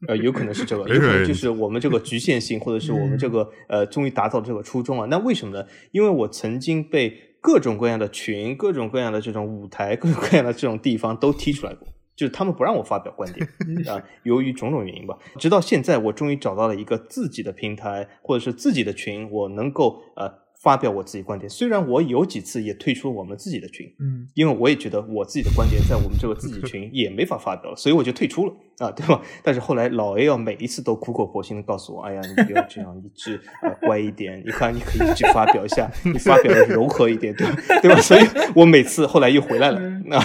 [0.07, 5.07] 呃，有可能是这个，有可能就是我们这个局限性，或者是我们这个呃，终于达到这个初衷啊。
[5.09, 5.65] 那为什么呢？
[5.91, 13.47] 因为我曾经被各种各样的群、各种各样的这种舞台、各种各样的这种地方都踢出来过，就是他们不让我发表观点
[13.87, 14.03] 啊。
[14.23, 20.46] 由于种种原因吧，直到现在，我终于找到了一个自己的平台，或者是自己的群，我能够呃。
[20.61, 29.21] 发表我自己观点，虽然我有几次也退出我们自己的群，嗯，因为我也觉得我自己的观点在我们这个自己群 也没法发表了，所以我就退出了啊，对吧？
[29.43, 38.01] 但是后来老 A 要每一次都苦口婆心的告诉我，哎呀，你不要这样，你只呃乖一点，你看你可以去发表一下， 你发表的柔和一点，对吧对吧？
[38.01, 38.21] 所以
[38.55, 39.79] 我每次后来又回来了，
[40.11, 40.23] 啊。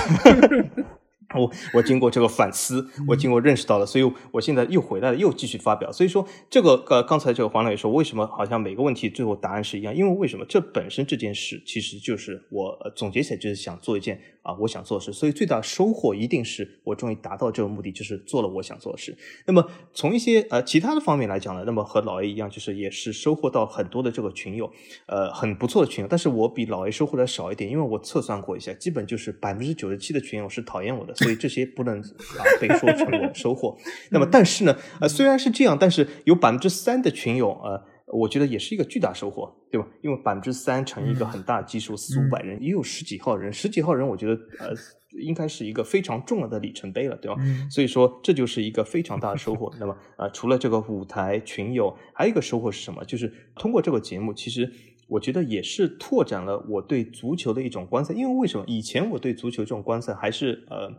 [1.34, 5.90] 我我经过这个反思，我经过认识到了，所以我现在又回来了，又继续发表。
[5.92, 9.94] 所以说，这个呃，刚才这个黄老也说，为什么好像每个问题最后答案是一样？
[9.94, 10.44] 因为为什么？
[10.48, 19.16] 这本身这件事其实就是我总结起来就是想做一件啊我想做的事，所以最大的收获一定是我终于达到这个目的，就是做了我想做的事。
[19.46, 24.70] 那么从一些呃其他的方面来讲呢，那么和老 A 一样，就是也是收获到很多的这个群友，
[25.06, 26.08] 呃很不错的群友。
[26.08, 31.14] 但是我比老 A 收获的少一点，因为我测算过一下，基本就是百分之九十七的群友是讨厌我的。
[31.22, 33.76] 所以这些不能啊被说成我收获。
[34.10, 39.86] 那么，但是呢，呃，虽然是这样，但是有百分之三的群友，呃，我觉得也是一个巨大收获，对吧？
[40.02, 44.74] 因为百分之三乘一个很大基数，四五百人，也有十几号人，十几号人，我觉得呃，
[45.22, 47.40] 应该是一个非常重要的里程碑了，对吧？
[47.70, 49.72] 所以说，这就是一个非常大的收获。
[49.80, 53.04] 那么，呃，除了这个舞台群友，还有一个收获是什么？
[53.04, 54.72] 就是通过这个节目，其实。
[55.08, 60.90] 我觉得也是拓展了我对足球的一种观赛，因为为什么以前我对足球这种观赛还是呃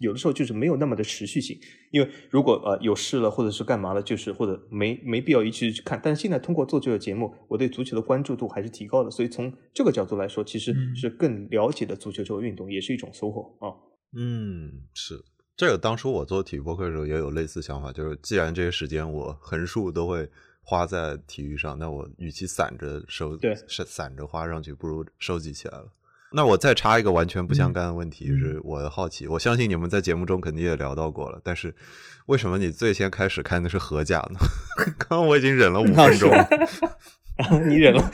[0.00, 1.58] 有的时候就是没有那么的持续性，
[1.92, 13.70] 因为如果呃有事了或者是干嘛了，就是或者没没必要一直去看，但是现在通过做这个节目，我对足球的关注度还是提高了，所以从这个角度来说，其实是更了解的足球这个运动，也是一种收获啊。
[14.16, 15.22] 嗯，是
[15.56, 15.78] 这个。
[15.78, 20.28] 当初我做体育播客的时候也有类似想法，就是既然这些时间我横竖都会。
[20.62, 25.90] 花在体育上，那我与其散着收，对，是散着花上去，不如收集起来了。
[26.32, 31.74] 那我再插一个完全不相干的问题，就是我好奇，我相信你们在节目中肯定也聊到过了，但是
[32.26, 34.38] 为什么你最先开始看的是荷甲呢？
[34.98, 36.30] 刚刚我已经忍了五分钟，
[37.68, 38.10] 你忍了，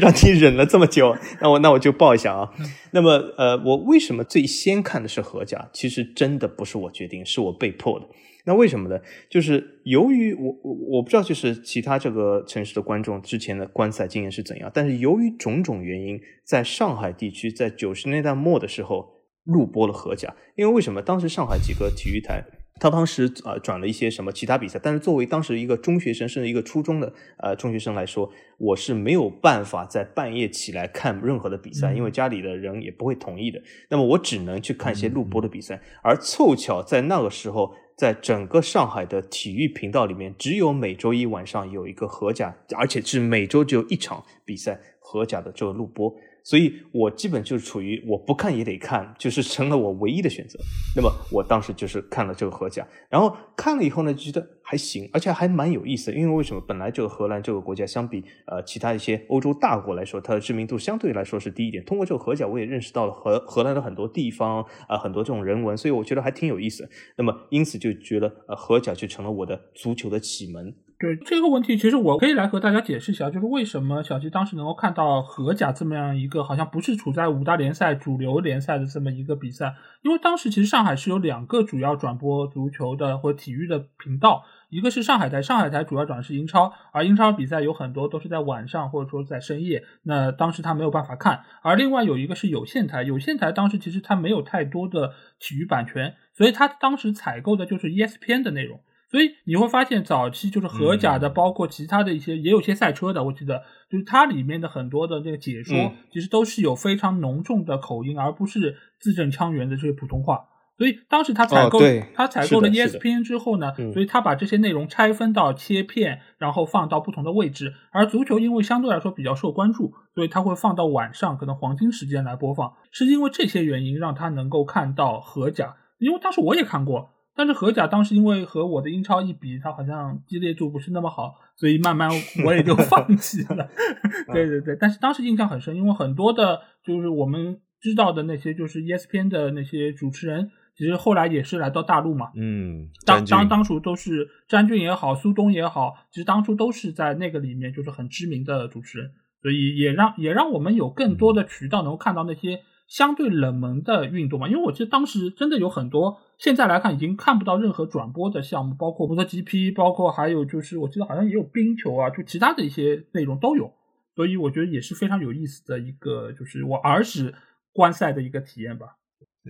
[0.00, 2.48] 让你忍了这么久，那我那我就报一下啊。
[2.92, 5.68] 那么呃，我为什么最先看的是荷甲？
[5.72, 8.06] 其实真的不是我决定，是我被迫的。
[8.44, 9.00] 那为什么呢？
[9.30, 21.00] 就是由于我我我不知道，就是其他这个城市的观众之前的观赛经验是怎样，但是由于种种原因，在上海地区在九十年代末的时候录播了荷甲，因为为什么？
[21.00, 22.42] 当时上海几个体育台，
[22.80, 28.28] 他当时呃转了一些什么其他比赛，但是作为当时一个中学生甚至一个初中的呃中学生来说，
[28.58, 33.62] 我是没有办法在半夜起来看任何的比赛，因为家里的人也不会同意的。
[33.88, 37.72] 那么我只能去看一些录播的比赛，而凑巧在那个时候。
[37.96, 46.14] 在整个上海的体育频道里面，只有每周一晚上有一个荷甲，而且是每周只有一场比赛荷甲的这个录播。
[46.44, 50.58] 所以我基本就是处于我不看也得看，就是成了我唯一的选择。
[50.96, 56.12] 那么我当时就是看了这个荷甲，然后看了以后呢，觉得还行，而且还蛮有意思。
[56.12, 56.60] 因为为什么？
[56.66, 61.84] 本来这个荷兰这个国家相比呃其他一些欧洲大国来说，它的知名度相对来说是低一点。
[61.84, 66.88] 通过这个荷甲，我也认识到了荷荷兰的很多地方啊，很多这种人文，所以我觉得还挺有意思。
[67.16, 70.72] 那么因此就觉得呃荷甲就成了我的足球的启蒙。
[71.02, 98.78] 对这个问题，其实我可以来和大家解释一下，就是为什么小吉当时能够看到荷甲这么样一个好像不是处在五大联赛主流联赛的这么一个比赛，因为当时其实上海是有两个主要转播足球的或体育的频道，一个是上海台，上海台主要转的是英超，而英超比赛有很多都是在晚上或者说在深夜，那当时他没有办法看，而另外有一个是有线台，有线台当时其实它没有太多的体育版权，所以它当时采购的就是 ESPN 的内容。
[99.12, 103.22] 所以你会发现，早期就是荷甲的，包括其他的一些，也有些赛车的。
[103.22, 105.76] 我记得，就是它里面的很多的这个解说，
[106.10, 110.48] 其实都是有非常浓重的口音，而不是字正腔圆的这些普通话。
[110.78, 111.78] 所以当时他采购，
[112.14, 117.74] 他采购了 ESPN 之后呢，所以他把这些内容拆分到切片，然后放到不同的位置。
[117.90, 122.72] 而足球因为相对来说比较受关注，所以他会放到晚上可能黄金时间来播放。
[122.90, 127.10] 是因为这些原因让他能够看到荷甲，因为当时我也看过。
[127.34, 132.10] 但是荷甲当时因为和我的英超一比，它好像激烈度不是那么好，所以慢慢
[132.44, 133.68] 我也就 放弃了。
[134.32, 142.32] 对对对，但是当时印象很深，因为很多的，就是我们知道的那些，就是 ESPN 的那些主持人，其实后来也是来到大陆嘛。
[142.36, 152.60] 嗯，当当当初都是詹俊也好，苏东也好，其实当初都是在那个里面就是很知名的主持人，所以也让也让我们有更多的渠道能够看到那些。
[152.92, 154.46] 相对冷门的运动嘛。
[154.48, 163.72] 因为我记得当时真的有很多，现在来看已经看不到任何转播的项目，包括摩托 GP，包括还有就是我记得好像也有冰球啊，就其他的一些内容都有。
[164.14, 167.34] 所以我觉得也是非常有意思的一个，就是我儿时
[167.72, 168.98] 观赛的一个体验吧。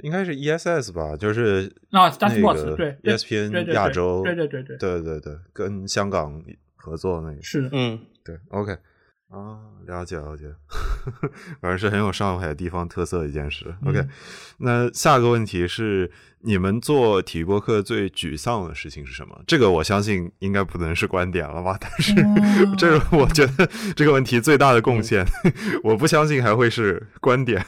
[0.02, 1.70] 应该是 ESS 吧，就是
[2.76, 6.42] 对 ESPN 亚洲，对对对对对对对，跟香港
[6.76, 8.78] 合作那个是嗯对 OK
[9.32, 10.44] 啊，了解了解，
[11.62, 13.74] 反正是很有上海地方特色的一件事。
[13.86, 14.06] OK，
[14.58, 19.42] 那下个问题是，你们做体育播客最沮丧的事情是什么？
[19.46, 21.78] 这个我相信应该不能是观点了吧？
[21.80, 22.14] 但是
[22.76, 23.66] 这个我觉得
[23.96, 25.26] 这个问题最大的贡献，
[25.82, 27.64] 我不相信还会是观点。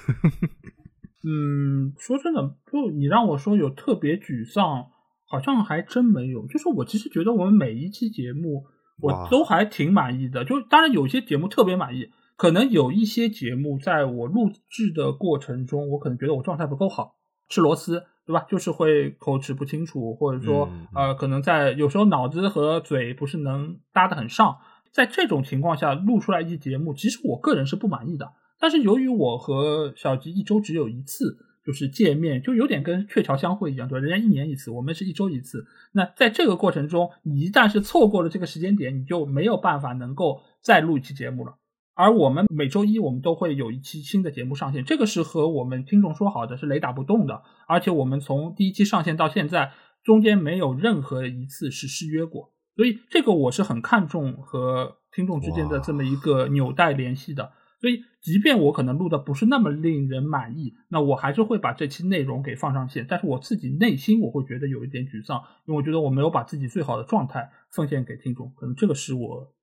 [1.26, 4.84] 嗯，说真的，就你让我说有特别沮丧，
[5.26, 6.46] 好像还真没有。
[6.46, 8.66] 就是我其实觉得我们每一期节目
[9.00, 10.44] 我都还挺满意的。
[10.44, 17.16] 就当然有些节目特别满意，可能有一些节目在我录制的过程中，我可能觉得我状态不够好，
[17.48, 18.46] 吃螺丝，对吧？
[18.48, 24.56] 就是会口齿不清楚，或者说呃，可能在有时候脑子和嘴不是能搭得很上。
[24.90, 28.32] 在这种情况下录出来一期节目，其实我个人是不满意的。
[28.60, 34.06] 但是由于我和小吉一周只有一次，就是见面，就有点跟鹊桥相会一样，对吧？
[34.06, 35.64] 人家一年一次，我们是一周一次。
[35.92, 41.54] 那在这个过程中，你一旦是错过了这个时间点，你就没有办法能够再录一期节目了。
[41.94, 47.42] 而我们每周一我们都会有一期新的节目上线，这个是和我们听众说好的，是雷打不动的。
[47.66, 49.72] 而且我们从第一期上线到现在，
[50.02, 57.52] 中间没有任何一次是失约过，所以这个我是很看重和听众之间的这么一个纽带联系的。
[57.84, 63.06] 所以，即便我可能录的不是那么令人满意，那我还是会把这期内容给放上线。
[63.06, 69.54] 但是我自己内心我会觉得有一点沮丧，因为我觉得我没有把自己最好的状态奉献给听众，可能这个是我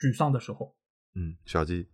[0.00, 0.74] 沮丧的时候。
[1.14, 1.86] 嗯，小鸡。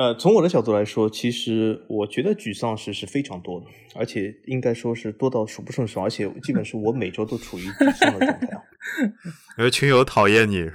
[0.00, 8.62] 呃，从我的角度来说，其实我觉得沮丧事是非常多的，而且应该说是多到数不胜数，而且基本是我每周都处于沮丧的状态啊。
[9.58, 10.66] 因为群友讨厌你，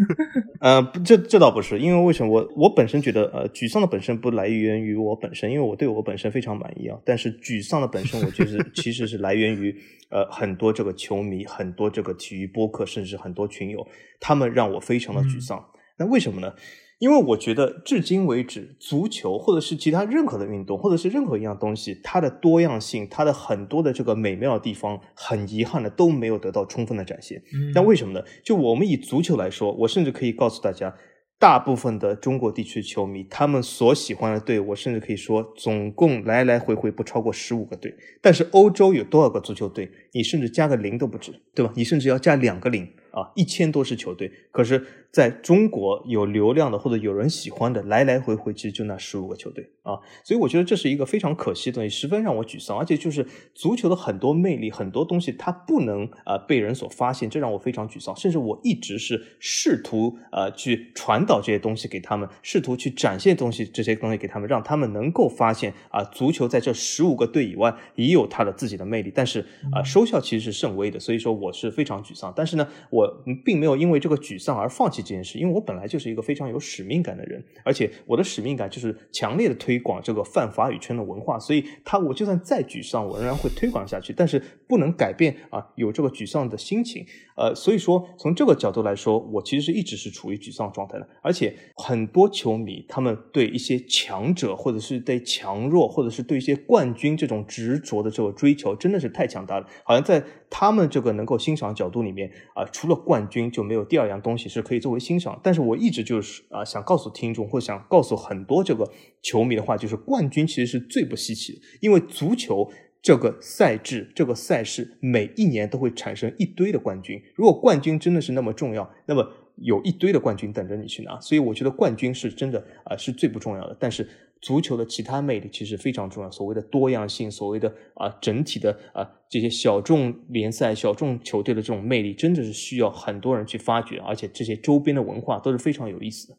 [0.60, 6.98] 呃，这这倒不是，因为为什么我我本身觉得呃，沮丧的本身不来源于我本身，因为我对我本身非常满意啊。
[7.02, 9.74] 但是沮丧的本身，我觉得其实是来源于
[10.10, 13.88] 呃很多这个球迷，很多这个体育播客，甚至很多群友，
[14.20, 15.64] 他们让我非常的沮丧。
[15.96, 16.52] 那为什么呢？
[16.98, 27.42] 因为我觉得，至今为止，足球或者是其他任何的运动，或者是任何一样东西，它的多样性，它的很多的这个美妙的地方，很遗憾的都没有得到充分的展现。
[27.74, 28.24] 但为什么呢？
[28.42, 30.94] 就我们以足球来说，我甚至可以告诉大家，
[31.38, 37.94] 大部分的中国地区球迷，他们所喜欢的队，我甚至可以说，总共来来回回不超过十五个队。
[38.22, 39.90] 但是欧洲有多少个足球队？
[40.14, 41.70] 你甚至加个零都不止，对吧？
[41.76, 42.88] 你甚至要加两个零。
[43.16, 52.78] 啊，一千多支球队，可是在中国有流量的或者有人喜欢的，来来回回其实就那十五个球队啊，所以我觉得这是一个非常可惜的东西，十分让我沮丧。
[52.78, 58.14] 而且就是足球的很多魅力，很多东西它不能啊被人所发现，这让我非常沮丧。
[58.14, 69.10] 甚至我一直是试图呃去传导这些东西给他们，试图去展现东西这些东西给他们，让他们能够发现啊，足球在这十五个队以外也有它的自己的魅力。
[69.14, 69.40] 但是
[69.72, 72.30] 啊，收效其实是甚微的，所以说我是非常沮丧。
[72.36, 73.05] 但是呢，我。
[73.44, 87.04] 并没有因为这个沮丧而放弃这件事，因为我本来就是一个非常有使命感的人，而且我的使命感就是强烈的推广这个泛法语圈的文化，所以他我就算再沮丧，我仍然会推广下去，但是不能改变啊有这个沮丧的心情，
[87.36, 103.26] 呃，所以说从这个角度来说，我其实是一直是处于沮丧状态的，而且很多球迷他们对一些强者或者是对强弱或者是对一些冠军这种执着的这个追求，真的是太强大了，好像在他们这个能够欣赏角度里面啊，除了冠。
[103.28, 108.88] 军就没有第二样东西是可以作为欣赏，但是我一直就是啊想告诉听众或想告诉很多这个
[109.20, 112.70] 球迷的话，就是冠军其实是最不稀奇的，因为足球
[113.06, 119.24] 这个赛制这个赛事每一年都会产生一堆的冠军，如果冠军真的是那么重要，那么
[119.58, 124.08] 有一堆的冠军等着你去拿，所以我觉得冠军是真的啊是最不重要的，但是。
[124.42, 136.36] 足球的其他魅力其实非常重要，所谓的多样性，所谓的啊整体的啊这些小众联赛、小众球队的这种魅力，真的是需要很多人去发掘，而且这些周边的文化都是非常有意思的。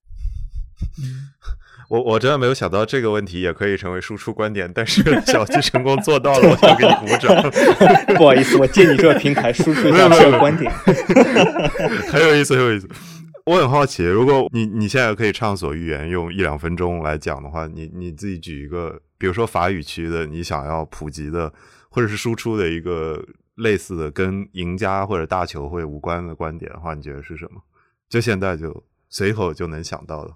[1.90, 7.34] 我我真的没有想到这个问题也可以成为输出观点，但是小七成功做到了，我想给你鼓掌。
[8.18, 10.70] 不好意思，我借你这个平台输出一下这个观点，
[12.12, 12.90] 很有意思，很有意思。
[13.46, 21.54] 我很好奇，如果你你现在可以畅所欲言，用一两分钟来讲的话，你你自己举一个，比如说法语区的，你想要普及的
[21.90, 23.24] 或者是输出的一个
[23.56, 27.62] 类似的跟赢家或者大球会无关的观点的话，你觉得是什么？
[28.10, 30.34] 就现在就随口就能想到的。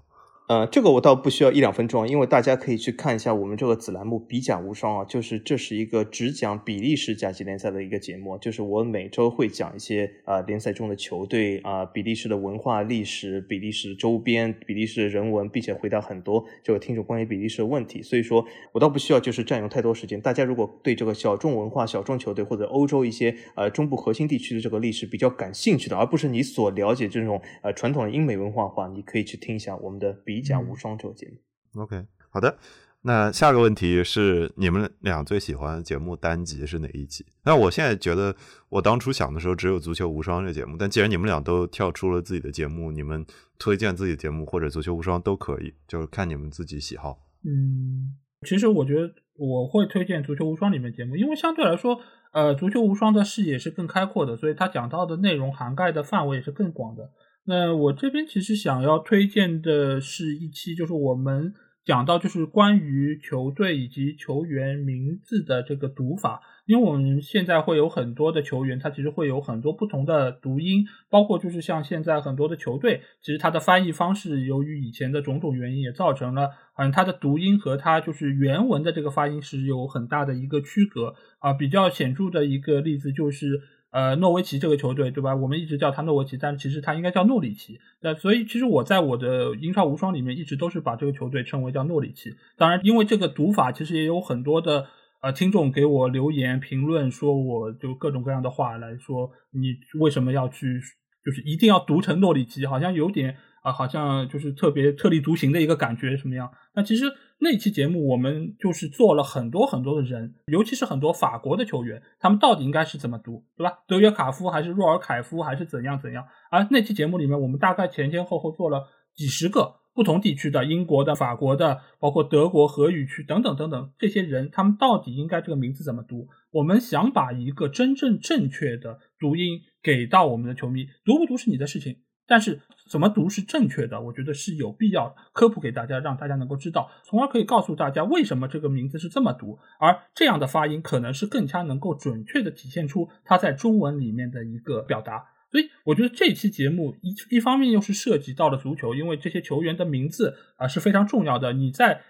[0.52, 18.02] 呃，这个我倒不需要一两分钟，因为大家可以去看一下我们这个子栏目“比甲无双”啊，就是这是一个只讲比利时甲级联赛的一个节目，就是我每周会讲一些啊联赛中的球队啊，比利时的文化历史、比利时周边、比利时的人文，并且回答很多这个听众关于比利时的问题。
[18.02, 20.20] 所以说我倒不需要就是占用太多时间。
[20.20, 30.12] 大家如果对这个小众文化、小众球队或者欧洲一些呃中部核心地区的这个历史比较感兴趣的，而不是你所了解这种呃传统的英美文化的话，你可以去听一下我们的。
[30.24, 32.58] 比甲无双这个节目，OK，好的。
[33.04, 37.26] 那下个问题是，你们俩最喜欢的节目单集是哪一集？
[37.42, 38.32] 那我现在觉得，
[38.68, 40.76] 我当初想的时候只有足球无双这节目。
[40.78, 43.26] 但既然你们俩都跳出了自己的节目，你们
[43.58, 47.18] 推荐自己的节目或者足球无双都可以，就是看你们自己喜好。
[47.44, 48.14] 嗯，
[48.46, 51.98] 其实我觉得我会推荐足球无双里面节目，因为相对来说，
[52.32, 57.10] 呃，足球无双的视野是更开阔的，所以它讲到的内容涵盖的范围也是更广的。
[57.44, 61.52] 那我这边其实想要推荐的是一期，就是我们
[61.84, 81.52] 讲到就是关于球队以及球员名字的这个读法，因为我们现在会有很多的球员，他其实会有很多不同的读音，包括就是像现在很多的球队，其实它的翻译方式由于以前的种种原因，也造成了好像它的读音和它就是原文的这个发音是有很大的一个区隔啊。
[81.52, 83.60] 比较显著的一个例子就是。
[83.92, 85.36] 呃，诺维奇这个球队，对吧？
[85.36, 87.78] 我们一直叫他诺维奇，但其实他应该叫诺里奇。
[88.00, 92.34] 那所以，其实我在我的英超无双里面一直都是把这个球队称为叫诺里奇。
[92.56, 94.86] 当然，因为这个读法，其实也有很多的
[95.20, 100.80] 呃听众给我留言评论，说我就各种各样的话来说，你为什么要去，
[101.24, 103.36] 就是一定要读成诺里奇，好像有点。
[103.62, 106.50] 啊，好像就是特别特立独行的一个感觉，什么样？
[106.74, 107.04] 那其实
[107.42, 113.80] 那期节目我们就是做了很多很多的人，尤其是很多法国的球员，他们到底应该是怎么读，对吧？
[113.88, 116.24] 德约卡夫还是若尔凯夫还是怎样怎样？
[116.52, 118.84] 而那期节目里面，我们大概前前后后做了
[119.16, 126.28] 几十个不同地区的，英国的、法国的，包括德国荷语区等等等等，这些人他们到底应该这个名字怎么读？
[126.52, 131.96] 我们想把一个真正正确的读音给到我们的球迷，读不读是你的事情。
[132.32, 132.58] 但是
[132.88, 134.00] 怎么读是正确的？
[134.00, 145.26] 我觉得是有必要科普给大家，让大家能够知道，从而可以告诉大家为什么这个名字是这么读，而这样的发音可能是更加能够准确的体现出它在中文里面的一个表达。
[145.50, 151.52] 所以我觉得这期节目一一方面又是涉及到了足球，因为这些球员的名字啊是非常重要的。
[151.52, 152.00] 你在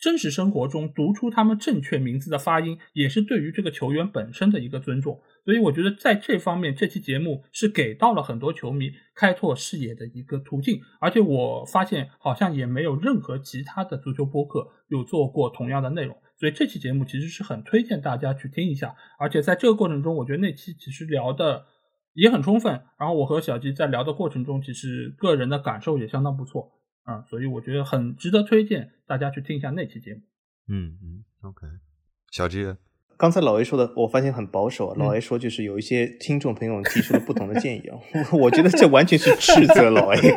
[0.00, 5.20] 真实生活中读出他们正确名字的发音，也是对于这个球员本身的一个尊重。
[5.48, 10.78] 所以我觉得在这方面，这期节目是给到了很多球迷开拓视野的一个途径。
[11.00, 16.14] 而且我发现好像也没有任何其他的足球播客有做过同样的内容。
[16.36, 18.94] 所以这期节目其实是很推荐大家去听一下。
[19.18, 21.64] 而且在这个过程中，我觉得那期其实聊的
[22.12, 22.82] 也很充分。
[22.98, 26.70] 然后我和小吉在聊的过程中，其实个人的感受也相当不错。
[27.04, 30.20] 啊，所以我觉得很值得推荐大家去听一下那期节目。
[30.68, 31.66] 嗯嗯，OK，
[32.32, 32.66] 小吉，
[33.18, 34.94] 刚才老 A 说的，我发现很保守。
[34.96, 37.98] 老 A 说就是有一些听众朋友提出了不同的建议啊，
[38.32, 40.18] 我觉得这完全是斥责老 A。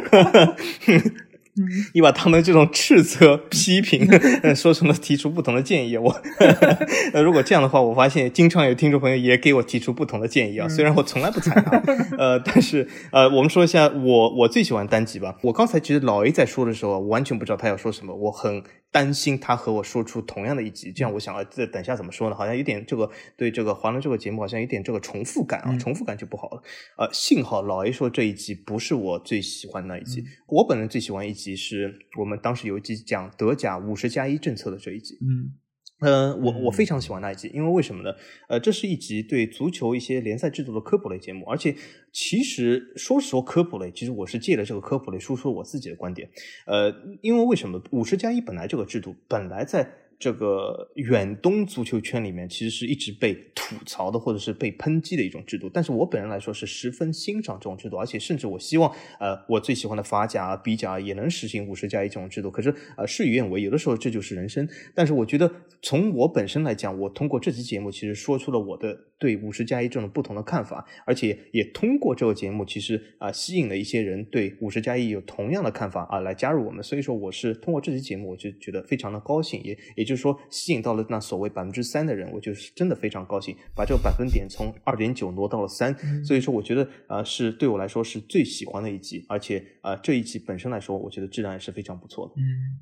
[1.93, 4.07] 你把他们这种斥责、批评
[4.55, 6.21] 说成了提出不同的建议，我
[7.21, 10.67] 如果这样的话，我发现经常有听众朋友也给我提出不同的建议啊。
[10.67, 11.83] 虽然我从来不采纳，
[12.17, 15.35] 呃，但是呃，我们说一下我我最喜欢单集吧。
[15.43, 18.63] 我刚才其实老 A 在说的时候，我完全不知道他要说什么，我很。
[18.91, 22.35] 担心他和我说出同样的一集，这样我想啊，这等下怎么说呢？
[22.35, 26.61] 好像有点这个对这个华伦这个节目好像有点这个重复感啊，重复感就不好了。
[26.97, 35.17] 呃，幸好老 A 说这一集不是我最喜欢那一集，我本人最喜欢一集是我们当时有一集讲德甲五十加一政策的这一集。
[35.21, 35.60] 嗯。
[36.01, 38.13] 呃，我我非常喜欢那一集，因为为什么呢？
[38.47, 41.75] 呃，这是一集对足球一些联赛制度的科普类节目，而且
[42.11, 46.29] 其实说是说科普类，其实我是借了这个科普类输出我自己的观点。
[46.65, 50.00] 呃，因为为什么五十加一本来这个制度本来在。
[50.21, 55.67] 这个远东足球圈里面，其实是一直被吐槽的，或者是被抨击的一种制度。
[55.67, 62.51] 但是我本人来说是十分欣赏这种制度，而且甚至我希望，呃，我最喜欢的法甲、比甲也能实行五十加一这种制度。
[62.51, 64.69] 可是，呃，事与愿违，有的时候这就是人生。
[64.93, 65.51] 但是我觉得，
[65.81, 76.83] 从我本身来讲，我通过这期节目，其实说出了我的对五十加一这种不同的看法，而且也通过这个节目，其实啊，吸引了一些人对五十加一有同样的看法啊，来加入我们。
[76.83, 80.15] 所以说，我是通过这期节目，我就觉得非常的高兴，也也就。
[80.15, 85.95] 是说，吸引到了那所谓百分之三的人，我就是真的非常高兴，把这个百分点从二点九挪到了三。
[86.23, 92.33] 所以说，我觉得啊，是对我来说是最喜欢的一集，而且啊，这一集本身来说，我觉得质量也是非常不错的。
[92.41, 92.79] 嗯，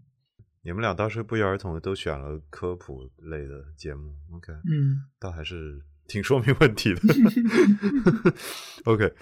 [0.63, 5.79] 你们俩倒是不约而同的都选了科普类的节目，OK，嗯，倒还是
[6.10, 6.99] 挺说明问题的。
[8.86, 9.14] OK，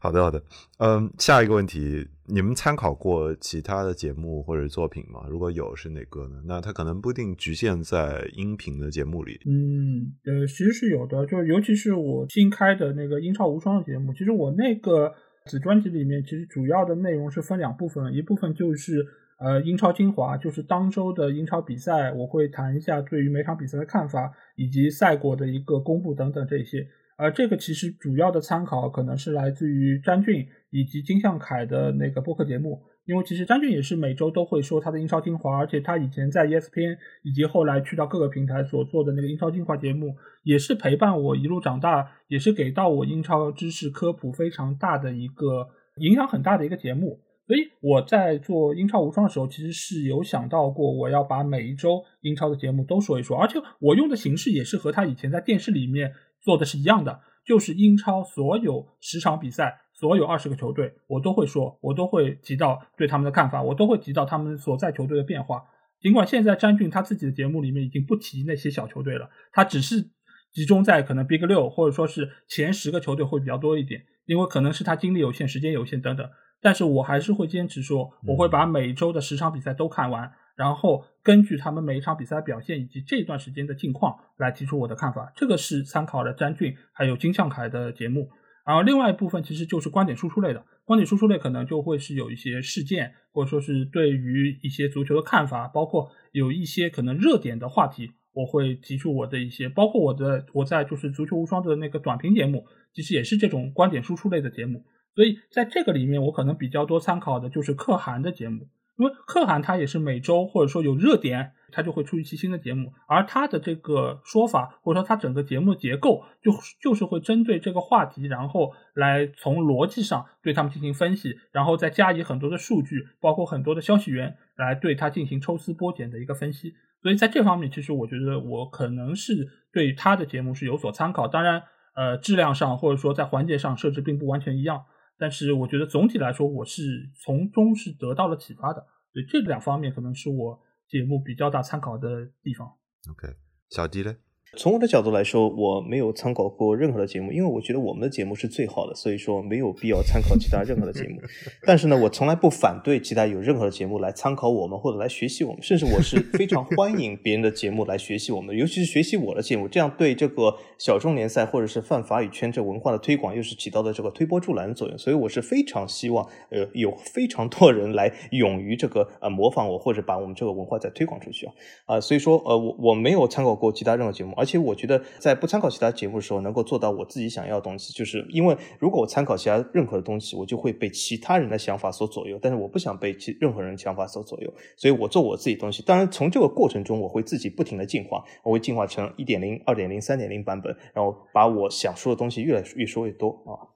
[0.00, 0.42] 好的好的，
[0.78, 5.26] 嗯，下一个问题，你们参考过其他的节目或者作品吗？
[5.28, 6.36] 如果有，是哪个呢？
[6.46, 9.38] 那它可能不一定局限在音频的节目里。
[9.44, 15.12] 嗯，呃，其实是有的，就尤其是我新开的那个英超无双的节目，其实我那个
[15.44, 19.04] 子专辑里面，其实主要的内容是分两部分，一部分就是
[19.38, 26.86] 呃英超精华，就是当周的英超比赛，我会谈一下对于每场比赛的看法，以及赛果的一个公布等等这些。
[27.18, 47.20] 而这个其实主要的参考可能是来自于詹俊以及金向凯的那个播客节目，因为其实詹俊也是每周都会说他的英超精华，而且他以前在 ESPN 以及后来去到各个平台所做的那个英超精华节目，也是陪伴我一路长大，也是给到我英超知识科普非常大的一个影响很大的一个节目。
[47.46, 56.12] 所以我在做英超无双的时候，其实是有想到过我要把每一周英超的节目都说一说，而且我用的形式也是和他以前在电视里面。
[56.42, 65.64] 做的是一样的，就是英超所有十场比赛，所有二十个球队，我都会说，我都会提到对他们的看法，我都会提到他们所在球队的变化。
[66.00, 70.08] 尽管现在詹俊他自己的节目里面已经不提那些小球队了，他只是
[70.52, 76.30] 集中在可能 Big 六或者说是前十个球队会比较多一点，因为可能是他精力有限、时间有限等等。
[76.66, 80.32] 但是我还是会坚持说，我会把每周的十场比赛都看完。
[80.56, 88.28] 然后根据他们每一场比赛表现以及这段时间的近况来提出我的看法，这个是参考了詹俊还有金向凯的节目。
[88.66, 104.84] 然后另外一部分其实就是观点输出类的，观点输出类可能就会是有一些事件，或者说是对于一些足球的看法，包括有一些可能热点的话题，我会提出我的一些，包括我的我在就是足球无双的那个短评节目，其实也是这种观点输出类的节目。
[105.16, 108.68] 所以在这个里面，我可能比较多参考的就是可汗的节目。
[108.98, 116.50] 因为可汗他也是每周或者说有热点，他就会出一期新的节目，而他的这个说法或者说他整个节目结构就
[116.80, 126.74] 就是会针对这个话题，然后来从逻辑上对他们进行分析，然后再加以很多的数据，包括很多的消息源来对他进行抽丝剥茧的一个分析。
[127.02, 131.28] 所以在这方面，其实我觉得我可能是对他的节目是有所参考。
[131.28, 131.62] 当然，
[131.94, 134.86] 呃，质量上或者说在环节上设置并不完全一样。
[135.18, 142.68] 但是我觉得总体来说，我是从中是得到了启发的，所以这两方面可能是我节目比较大参考的地方。
[143.10, 143.34] OK，
[143.70, 144.14] 小迪呢？
[144.54, 151.20] 从我的角度来说，我没有参考过任何的节目，因为我觉得我们的节目是最好的，所以说没有必要参考其他任何的节目。
[151.66, 164.96] 但是呢，我从来不反对其他有任何的节目来参考我们或者来学习我们，甚至我是非常欢迎别人的节目来学习我们，尤其是学习我的节目，这样对这个小众联赛或者是泛法语圈这文化的推广又是起到的这个推波助澜的作用。
[164.96, 171.52] 所以我是非常希望，呃，有非常多人来勇于这个呃模仿我或者把我们这个文化再推广出去啊
[171.84, 182.38] 啊，所以说呃我我没有参考过其他任何节目，而且我觉得在不参考其他节目的时候，能够做到我自己想要的东西，就是因为如果我参考其他任何的东西，我就会被其他人的想法所左右。
[182.40, 185.82] 但是我不想被其任何人想法所左右，所以我做我自己东西。
[185.82, 193.75] 当然，从这个过程中，我会自己不停的进化，我会进化成一点零、二点零、三点零版本，然后把我想说的东西越来越说越多啊。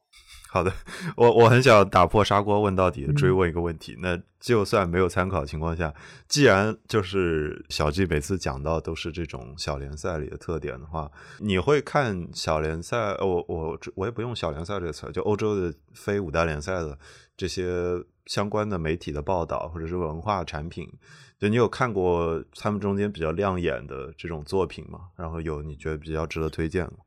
[0.52, 0.72] 好的，
[1.16, 3.96] 我我很想打破砂锅问到底的追问一个问题。
[4.00, 5.94] 那就算没有参考情况下，
[6.26, 13.14] 既然就是小 G 每次讲到都是这种小联赛里的特点的话，你会看小联赛？
[13.20, 16.98] 我我我也不用小联赛这个词，就欧洲的非五大联赛的
[17.36, 20.92] 这些相关的媒体的报道或者是文化产品，
[21.38, 25.10] 就你有看过他们中间比较亮眼的这种作品吗？
[25.14, 26.98] 然后有你觉得比较值得推荐吗？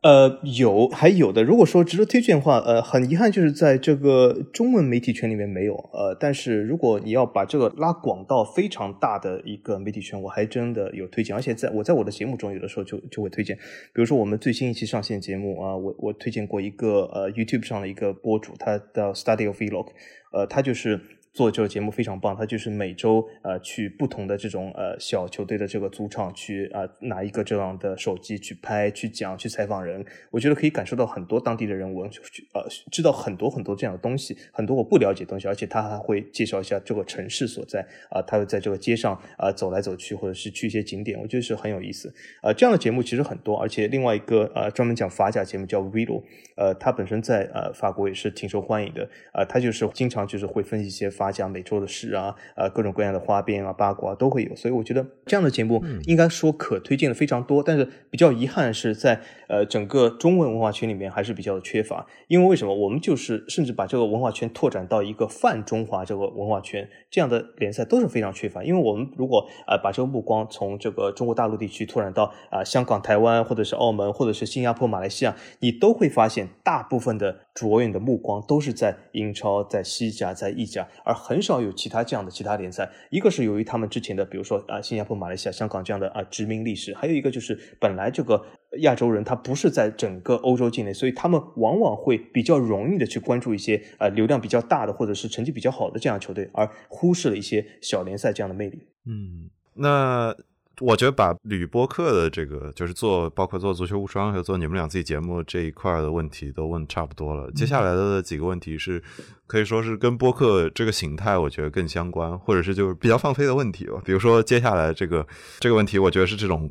[0.00, 1.42] 呃，有，还有的。
[1.42, 5.74] 如果说值得推荐的话，呃，很遗憾就是在这个中文媒体圈里面没有。
[5.92, 11.34] 呃，但是如果你要把这个拉广到非常大的一个媒体圈，我还真的有推荐。
[11.34, 13.56] 而且在我在我的节目中，有的时候就就会推荐。
[13.56, 19.88] 比如说我们最新一期上线节目啊，我我推荐过一个呃 YouTube 上的一个博主，他叫 Study of Vlog，
[20.32, 21.00] 呃，他就是。
[21.32, 32.10] 做这个节目非常棒，他就是每周呃去不同的这种呃小球队的这个主场去啊拿一个这样的手机去拍、去讲、去采访人，我觉得可以感受到很多当地的人文，
[32.54, 42.12] 呃知道很多很多这样的东西，很多我不了解的东西，而且他还会介绍一下这个城市所在啊，他会在这个街上啊走来走去，或者是去一些景点，我觉得是很有意思。
[42.42, 46.22] 呃，这样的节目其实很多，而且另外一个呃专门讲法甲节目叫 Vilo，
[46.56, 51.10] 呃，他本身在呃法国也是挺受欢迎的，啊，他就是经常就是会分析一些。
[51.18, 54.56] 法甲每周的事啊，呃，各种各样的花边啊、八卦都会有。
[54.56, 62.06] 所以我觉得这样的节目应该说可推荐的非常多，但是比较遗憾是在呃整个中文文化圈里面还是比较的缺乏。
[62.28, 62.78] 因为为什么？
[62.78, 68.62] 我们就是甚至把这个文化圈拓展到一个泛中华这个文化圈，这样的联赛都是非常缺乏。
[68.62, 82.88] 因为我们如果呃把这个目光从这个中国大陆地区拓展到啊香港、台湾，或者是澳门，或者是新加坡、马来西亚，你都会发现大部分的着眼的目光都是在英超、在西甲、在意甲，而很少有其他这样的其他联赛。
[83.10, 88.40] 一个是由于他们之前的，比如说啊新加坡、马来西亚、香港这样的啊殖民历史，还有一个就是本来这个
[88.82, 98.86] 亚洲人他不是在整个欧洲境内，所以他们往往会比较容易的去关注一些呃流量比较大的或者是成绩比较好的这样球队，而忽视了一些小联赛这样的魅力。
[99.06, 100.36] 嗯，那。
[100.80, 107.50] 我觉得把吕播客的这个，就是做包括做足球无双和做你们俩自己节目这一块的问题都问差不多了。
[107.52, 109.02] 接下来的几个问题是，
[109.46, 114.00] 可以说是跟播客这个形态我觉得更相关，或者是就是比较放飞的问题吧。
[114.04, 115.26] 比如说接下来这个
[115.58, 116.70] 这个问题，我觉得是这种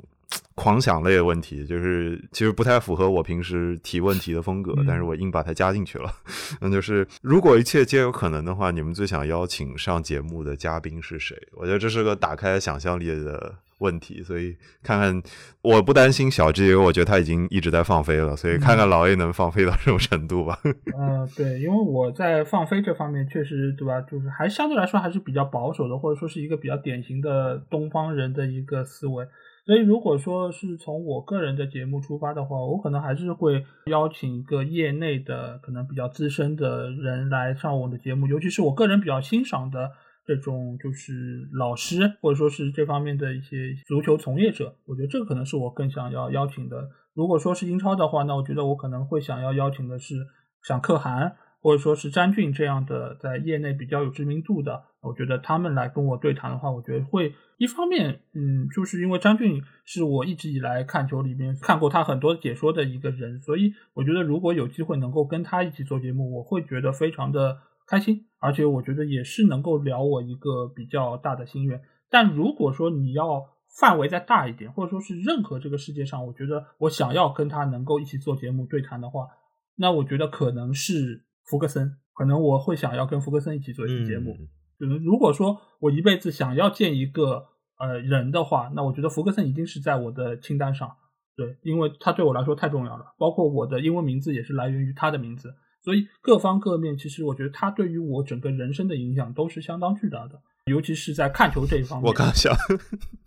[0.56, 6.10] 狂想类的问题，就是其实不太符合我平时提问题的风格，但是我硬把它加进去了。
[6.62, 11.38] 那就是如果一切皆有可能的话，你们最想邀请上节目的嘉宾是谁？
[11.54, 13.54] 我觉得这是个打开想象力的。
[13.80, 15.22] 问题，所以看看，
[15.62, 20.60] 我不担心小 G，因为我觉得他已经一直在放飞了，所以看看老 A 能放飞到什么程度吧。
[20.98, 24.02] 嗯， 对，因为我在放飞这方面确实，对吧？
[24.02, 29.28] 就是还相对来说还是比较保守的，或者说是一个比较典型的东方人的一个思维。
[29.66, 39.92] 所以如果说是从我个人的节目出发的话，我可能还是会邀请一个业内的可能比较资深的人来上我的节目，尤其是我个人比较欣赏的。
[40.28, 46.90] 这种就是老师，或者说是这方面的一些足球从业者，我觉得这个可能是我更想要邀请的。
[47.14, 50.16] 如果说是英超的话，那我觉得我可能会想要邀请的是
[50.62, 54.84] 像可汗，或者说是詹俊这样的在业内比较有知名度的。
[55.02, 67.60] 我觉得他们来跟我对谈的话，我觉得会一方面，嗯，就是因为詹俊是我一直以来看球里面看过他很多解说的一个人，所以我觉得如果有机会能够跟他一起做节目，我会觉得非常的。
[67.88, 71.82] 开心，而且我觉得也是能够聊我一个比较大的心愿。
[72.10, 73.46] 但如果说你要
[73.80, 79.28] 范围再大一点，或者说是任何这个世界上，我觉得我想要跟他能够一起做节目对谈的话，
[79.76, 84.36] 那我觉得可能是福克森，可能我会想要跟福克森一起做一期节目。
[84.80, 87.46] 就是如果说我一辈子想要见一个
[87.80, 90.92] 呃人的话，那我觉得福克森一定是在我的清单上。
[91.36, 95.54] 对，因为他对我来说太重要了，包括我的英文名字也是来源于他的名字。
[95.88, 102.08] 所以各方各面，其实我觉得他对于我整个人生的影响都是相当巨大的，尤其是在看球这一方面。
[102.10, 102.54] 我刚想，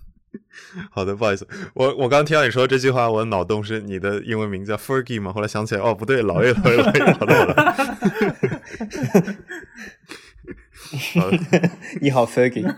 [0.92, 5.32] 好的，不好意思，我我刚听到你说这句话，我的脑洞是你的英文名叫 Fergie 吗？
[5.32, 7.54] 后来想起来，哦，不对，老爷，老爷，老爷，找到了。
[12.02, 12.66] 你好，Fergie。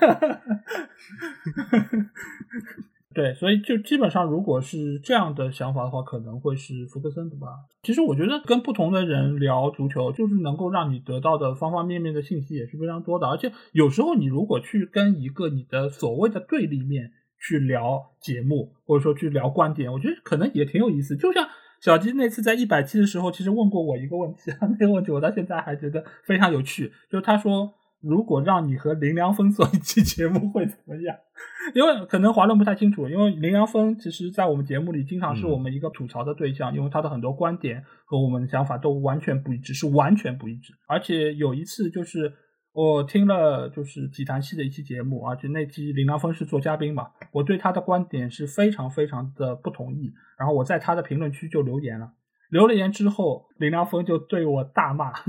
[3.15, 7.47] 对，所以就基本上，如果是这样的想法的话，可能会是福克森的吧。
[7.83, 13.27] 其实我觉得跟不同的人聊足球，就是能够让你得到的方方面面的信息也是非常多的。
[13.27, 21.17] 而且有时候你如果去跟一个你的所谓的对立面去聊节目，或者说去聊观点，我觉得可能也挺有意思。
[21.17, 21.47] 就像
[21.81, 27.75] 小鸡那次在一百期的时候，其实问过我一个问题， 那个问题我到现在还觉得非常有趣，就是他说。
[28.03, 31.17] 如果让你和林良峰做一期节目会怎么样？
[31.75, 40.75] 因为可能华伦不太清楚，因为林良峰其实，在我们节目里经常是我们一个吐槽的对象，因为他的很多观点和我们的想法都完全不一致，是完全不一致。
[40.89, 42.33] 而且有一次就是
[42.73, 52.13] 我听了就是体坛系的一期节目，而且那期林良峰是做嘉宾嘛，我对他的观点是非常非常的不同意，然后我在他的评论区就留言了。
[52.51, 55.13] 留了言之后，林良峰就对我大骂。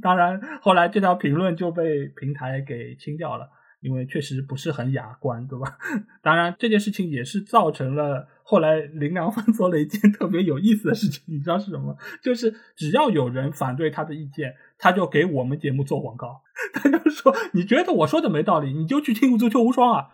[0.00, 3.48] 当然，后来这条评论就被平台给清掉了，
[3.80, 5.78] 因为确实不是很雅观，对吧？
[6.22, 11.96] 当然，这件事情也是造成了后来林良锋 做了一件特别有意思的事情，你知道是什么？
[12.22, 16.42] 就是只要有人反对他的意见，他就给我们节目做广告。
[16.74, 20.08] 他就说：“你觉得我说的没道理，你就去听《足球无双》啊。”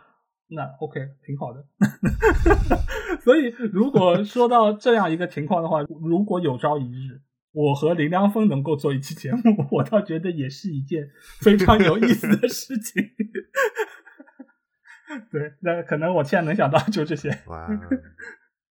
[0.49, 1.64] 那 OK，挺好的。
[3.20, 7.20] 所以，如果说到这样一个情况的话，如果有朝一日
[7.57, 11.09] 我和林良峰能够做一期节目，我倒觉得也是一件
[11.40, 13.02] 非常有意思的事情。
[15.32, 17.30] 对，那可能我现在能想到就这些。
[17.46, 17.66] 哇，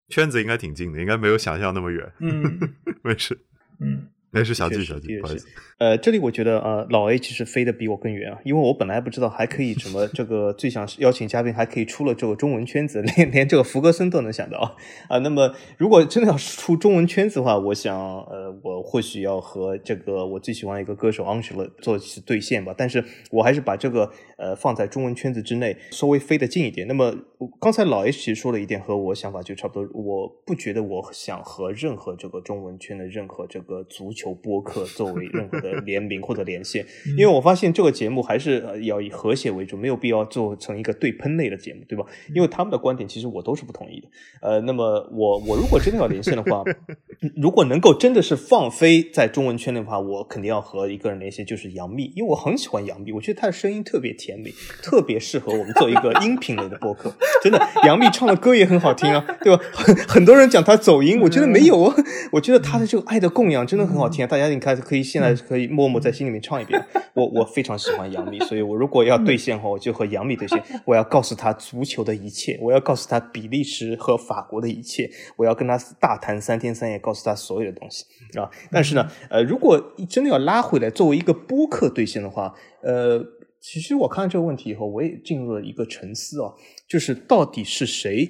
[0.10, 2.12] 圈子应该挺近的，应该没有想象那么远。
[2.22, 2.58] 嗯，
[3.04, 3.38] 没事。
[3.80, 5.46] 嗯，那是小的弟，小弟，不好意思。
[5.78, 14.76] 呃，这里我觉得呃，老 A 其实飞得比我更远啊，因为我本来不知道还可以什么这个最想邀请嘉宾还可以出了这个中文圈子，连连这个福格森都能想到
[15.10, 15.18] 啊。
[15.18, 22.76] 那么如果真的要出中文圈子的话，我想呃，我或许要和这个我最喜欢一个歌手 Angela 做兑现吧。
[22.78, 26.88] 但是我还是把这个呃放在中文圈子之内，稍微飞得近一点。
[26.88, 27.12] 那么
[27.60, 35.72] 刚才老 H 其实说了一点和我想法就差不多，我不觉得我想和任何这个中文圈的任何这个足球播客 作为任何的。
[35.82, 36.86] 联名或者连线，
[37.18, 42.06] 因为我发现这个节目还是要以和谐为主，没有必要做成一个对喷类的节目，对吧？
[42.36, 44.08] 因为他们的观点其实我都是不同意的。
[44.42, 46.64] 呃，那么我我如果真的要连线的话，
[47.36, 54.54] 如果能够真的是放飞在中文圈的话，我肯定要和一个人连线，就是杨幂，因为我很喜欢杨幂，我觉得她的声音特别甜美，
[54.84, 57.12] 特别适合我们做一个音频类的播客。
[57.42, 59.64] 真的，杨幂唱的歌也很好听啊，对吧？
[59.74, 61.96] 很很多人讲她走音，我觉得没有啊，
[62.34, 65.72] 我觉得她的这个《爱的供养》真的很好大家你看可以现在可以。
[65.72, 66.84] 默默在心里面唱一遍，
[67.16, 70.62] 我我非常喜欢杨幂，所以我如果要兑现的话，我就和杨幂兑现。
[70.86, 78.04] 我要告诉她足球的一切，我要告诉她比利时和法国的一切，我要跟她大谈三天三夜，告诉她所有的东西
[78.38, 78.50] 啊！
[78.70, 83.24] 但是呢，呃，如果真的要拉回来，作为一个播客兑现的话，呃。
[83.62, 86.52] 其实我看到这个问题以后，我也进入了一个沉思啊，
[86.88, 88.28] 就是到底是谁？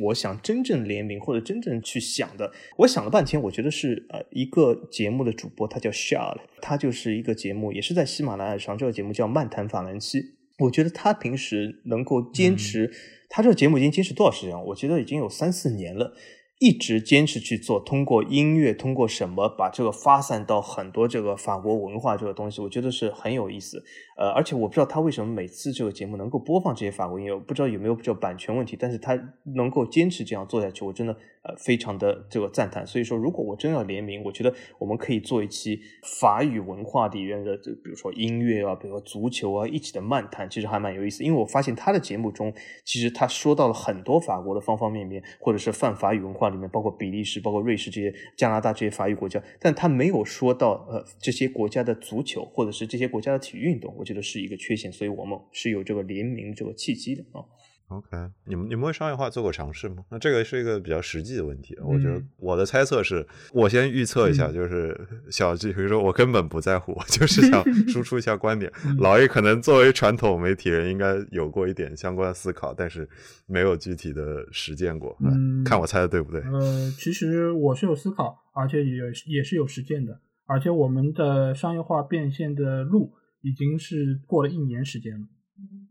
[0.00, 10.18] 我想真正联名或者真正去想的，我想了半天，我觉得是呃一个节目的主播，他叫 Shar，他就是一个节目，也是在喜马拉雅上，这个节目叫《漫谈法兰西》。
[10.60, 12.90] 我觉得他平时能够坚持，
[13.28, 14.64] 他这个节目已经坚持多少时间？
[14.66, 16.14] 我觉得已经有三四年了。
[16.60, 23.82] 一直坚持去做，通过音乐，通过什么把这个发散到很多这个法国文化这个东西，我觉得是很有意思。
[24.18, 29.18] 呃，而且我不知道他为什么每次这个节目能够播放这些法国音乐，不知道有没有叫版权问题，但是他
[29.56, 32.86] 能够坚持这样做下去，我真的呃非常的这个赞叹。
[32.86, 35.80] 所以说，如果我真要联名，我觉得我们可以做一期
[36.20, 41.24] 法语文化里面的，就比如说音乐啊，比如说足球啊，一起的漫谈，其实还蛮有意思。
[41.24, 42.52] 因为我发现他的节目中，
[42.84, 53.94] 其实他说到了很多法国的方方面面，或者是泛法语文化里面，包括比利时、包括瑞士这些、加拿大这些法语国家，但他没有说到呃这些国家的足球，或者是这些国家的体育运动。
[53.96, 57.44] 我觉得是一个缺陷，所以我们是有这个联名这个契机的啊。
[57.90, 60.04] OK，你们你们为商业化做过尝试吗？
[60.10, 61.76] 那这个是一个比较实际的问题。
[61.82, 64.96] 我觉得我的猜测是，我先预测一下，就是
[65.28, 68.70] 小 G，比如说我根本不在乎，我就是想 输出一下观点。
[69.00, 73.08] 老 A 可能作为传统媒体人，应该有过一点相关的思考，但是
[73.46, 75.16] 没有具体的实践过。
[75.24, 76.40] 嗯，看我猜的对不对？
[76.42, 83.12] 呃，其实我是有思考，而且也也是有实践的，而且我们的商业化变现的路
[83.42, 85.26] 已经是过了一年时间了。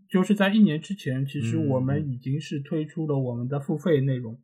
[0.09, 4.39] 就是在一年之前，其实我们已经是推出了我们的付费内容。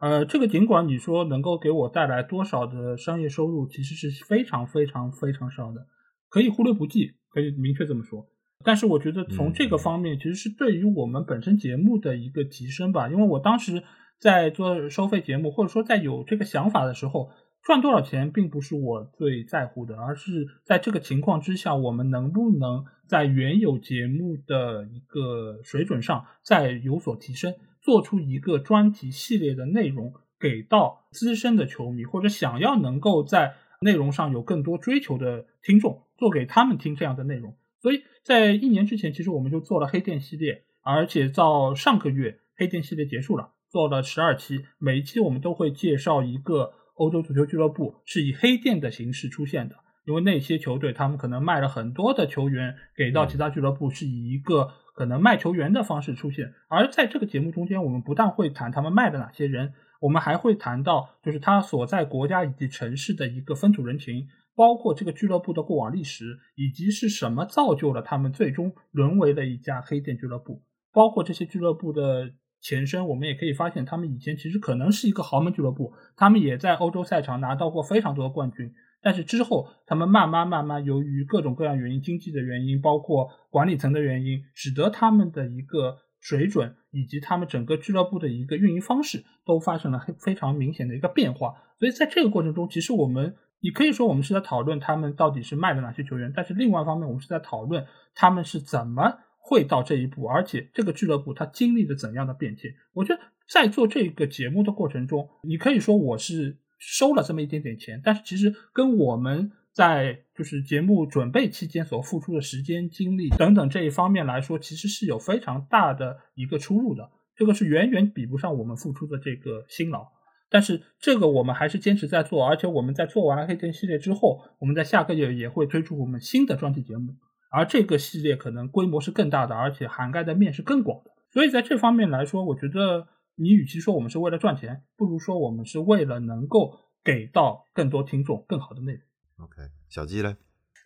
[0.00, 5.86] 呃，这个尽管你说能够给我带来多少的商业收入，其实是非常非常非常少的，
[6.28, 8.26] 可以忽略不计，可以明确这么说。
[8.64, 13.08] 但是我觉得从这个方面，其实是对于我们本身节目的一个提升吧。
[13.08, 13.82] 因为我当时
[14.18, 17.30] 在做收费节目，或者说在有这个想法的时候。
[17.62, 37.54] 赚多少钱并不是我最在乎的，而是在这个情况之下，我们能不能在原有节目的一个水准上再有所提升，做出一个专题系列的内容给到资深的球迷或者想要能够在内容上有更多追求的听众，做给他们听这样的内容。
[37.82, 46.72] 所以在一年之前，其实我们就做了黑店系列，而且到上个月黑店系列结束了，做了十二期，每一期我们都会介绍一个。
[47.00, 56.52] 欧洲足球俱乐部是以黑店的形式出现的，因为那些球队他们可能卖了很多的球员给到其他俱乐部，是以一个可能卖球员的方式出现。
[56.68, 59.72] 而在这个节目中间，我们不但会谈他们卖的哪些人，
[60.02, 72.32] 我们还会谈到就是他所在国家以及城市的一个风土人情，包括这个俱乐部的过往历史，以及是什么造就了他们最终沦为了一家黑店俱乐部，包括这些俱乐部的。
[72.60, 78.72] 前身，我们也可以发现，他们以前其实可能是一个豪门俱乐部，他们也在欧洲赛场拿到过非常多的冠军。
[79.02, 91.54] 但是之后，他们慢慢慢慢，由于各种各样原因，经济的原因，包括管理层的原因，使得他们的一个水准以及他们整个俱乐部的一个运营方式都发生了非非常明显的一个变化。
[91.78, 99.14] 所以在这个过程中，其实我们你可以说我们是在讨论他们到底是卖了哪些球员，但是另外一方面，我们是在讨论他们是怎么。
[99.40, 102.72] 会到这一步，而且这个俱乐部它经历了怎样的变迁？
[102.92, 117.10] 我觉得在做这个节目的过程中，你可以说我是收了这么一点点钱，但是其实跟我们在就是节目准备期间所付出的时间、精力等等这一方面来说，其实是有非常大的一个出入的。
[117.34, 120.06] 这个是远远比不上我们付出的这个辛劳。
[120.52, 127.14] 但是这个我们还是坚持在做，而且我们在做完了黑天系列之后，我们在下个月也会推出我们新的专题节目，
[127.50, 131.10] 而这个系列可能规模是更大的，而且涵盖的面是更广的。
[131.30, 139.02] 所以在这方面来说，我觉得你与其说我们是为了赚钱，不如说我们是为了能够给到更多听众更好的内容。
[139.44, 140.36] OK，小鸡嘞？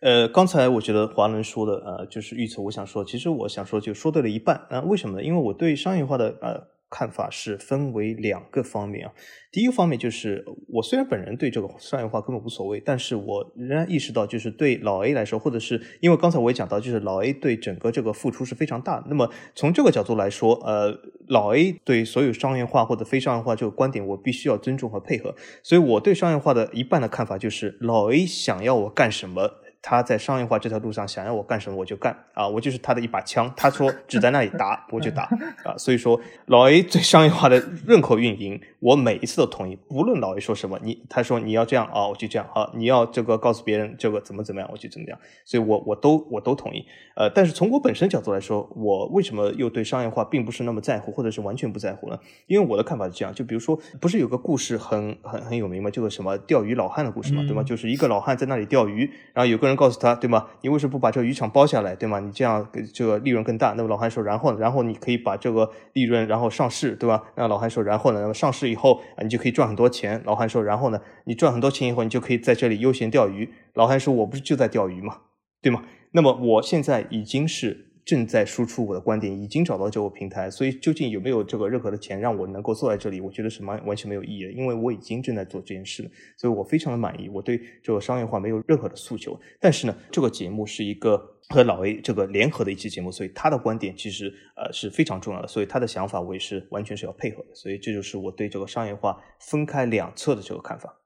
[0.01, 2.61] 呃，刚才我觉得华伦说的，呃，就是预测。
[2.61, 4.67] 我想说，其实我想说，就说对了一半。
[4.69, 5.23] 啊，为什么呢？
[5.23, 9.11] 因为我对商业化的呃看法是分为两个方面啊。
[9.51, 19.07] 第一个方面就是，我虽然本人对这个商业化根本无所谓，但是我仍然意识到，就是对老 A 来说，或者是因为刚才我也讲到，就是老 A 对整个这个付出是非常大的。
[19.09, 25.35] 那么从这个角度来说，呃，老 A 对所有商业化或者非商业化这个观点，我必须要尊重和配合。
[25.63, 29.64] 所以我对商业化的一半的看法就是，老 A 想要我干什么。
[29.87, 33.53] 他在商业化这条路上想要我干什么我就干啊，我就是他的一把枪。
[33.55, 35.29] 他说 只在那里打我就打
[35.63, 46.83] 啊，所以说老 A 对商业化的认可运营，我每一次都同意，不论老 A 说什么，你他说你要这样啊，我就这样啊，你要这个告诉别人这个怎么怎么样，我就怎么样，所以我我都我都同意。
[47.15, 52.17] 呃，但是从我本身角度来说，我为什么又对商业化并不是那么在乎，或者是完全不在乎呢？
[52.47, 55.91] 因为我的看法是这样，就比如说，不是有个故事很很很有名吗？
[55.91, 57.61] 就是什么钓鱼老汉的故事嘛，对吗？
[57.61, 59.74] 就是一个老汉在那里钓鱼，然后有个人。
[59.75, 60.47] 告诉他，对吗？
[60.61, 62.19] 你为什么不把这个渔场包下来，对吗？
[62.19, 63.73] 你这样这个利润更大。
[63.77, 64.57] 那么老韩说，然后呢？
[64.59, 67.23] 然后你可以把这个利润，然后上市，对吧？
[67.35, 68.21] 那老韩说，然后呢？
[68.21, 70.21] 那么上市以后啊，你就可以赚很多钱。
[70.25, 70.99] 老韩说，然后呢？
[71.25, 73.49] 你赚很多钱以后，你就可以在这里悠闲钓鱼。
[73.73, 75.17] 老韩说，我不是就在钓鱼吗？
[75.61, 75.83] 对吗？
[76.11, 77.91] 那么我现在已经是。
[78.05, 83.19] 正在输出我的观点，已经找到这个平台，所以究竟有没有这个任何的钱让我能够坐在这里？
[83.19, 87.27] 我觉得是完完全没有意义的，因为我已经正在做这件事了，所以我非常的满意。
[87.27, 91.17] 我对这个商业化没有任何的诉求，但是呢，这个节目是一个
[91.49, 101.01] 和老 A 这个联合的一期节目，所以他的观点其实呃是非常重要的，所以他的想法我也是完全是要配合的，所以这就是我对这个商业化分开两侧的这个看法。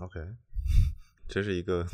[0.00, 0.18] OK。
[1.30, 1.86] 这是一个，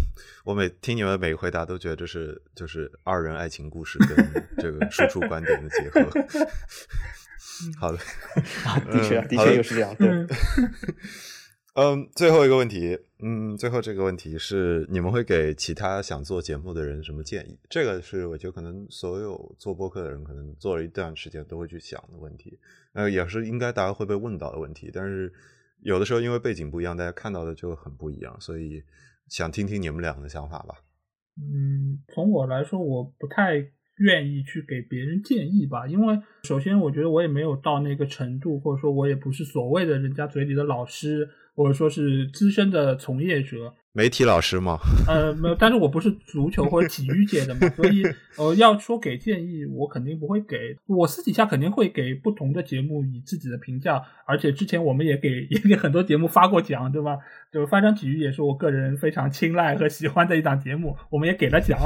[0.44, 4.16] 我每听你们每个回答都觉得这是就是二人爱情故事跟
[4.56, 6.10] 这个输出观点的结合。
[7.78, 7.98] 好的，
[8.90, 9.94] 的确，的确又是这样。
[9.96, 10.08] 对，
[11.74, 17.58] 嗯，最后一个问题，嗯，最后这个问题是你们会给其他想做节目的人什么建议？
[17.68, 22.58] 这个是我觉得可能所有做播客的人可能做了一段时间都会去想的问题，
[22.94, 24.90] 呃，也是应该大家会被问到的问题。
[24.92, 25.32] 但是
[25.80, 28.82] 有的时候因为背景不一样，大家看到的就很不一样，所以。
[29.28, 30.74] 想听听你们两个的想法吧。
[31.38, 33.54] 嗯，从我来说，我不太
[33.98, 43.74] 愿意去给别人建议吧，因为首先我觉得我也没有到那个程度，或者说我也不是所谓的人家嘴里的老师，或者说是资深的从业者。
[43.96, 44.78] 媒体老师吗？
[45.08, 48.02] 呃，没有，但是我不是足球或者体育界的嘛， 所以
[48.36, 50.76] 呃，要说给建议，我肯定不会给。
[50.86, 57.16] 我私底下肯定会给不同的节目以自己的评价，而且之前我们也给 也给很多节目发过奖，对吧？
[57.50, 61.78] 就是翻转体育也是我个人非常青睐和喜欢的一档节目，我们也给了奖。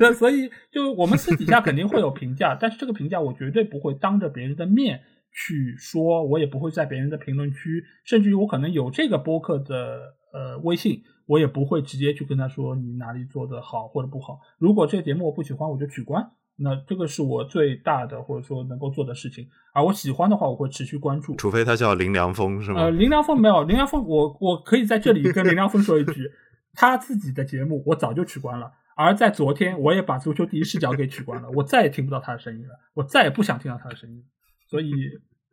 [0.00, 5.02] 那 所以就我们私底下肯定会有评价，但是这个评价我绝对不会当着别人的面
[5.32, 11.02] 去说，我也不会在别人的评论区，甚至于我可能有这个播客的呃微信。
[11.26, 14.40] 我也不会直接去跟他说你哪里做的好或者不好。
[14.58, 16.32] 如果这个节目我不喜欢，我就取关。
[16.56, 19.48] 那这个是我最大的或者说能够做的事情。
[19.72, 21.36] 而我喜欢的话，我会持续关注。
[21.36, 22.82] 除非他叫林良锋是吗？
[22.82, 26.28] 呃，林良锋没有，林良锋我我可以在这里 跟林良锋说一句，
[26.74, 28.72] 他自己的节目我早就取关了。
[28.96, 34.22] 而在昨天，我也把足球第一视角给取关了，我再也听不到他的声音了，我再也不想听到他的声音。
[34.68, 34.90] 所以。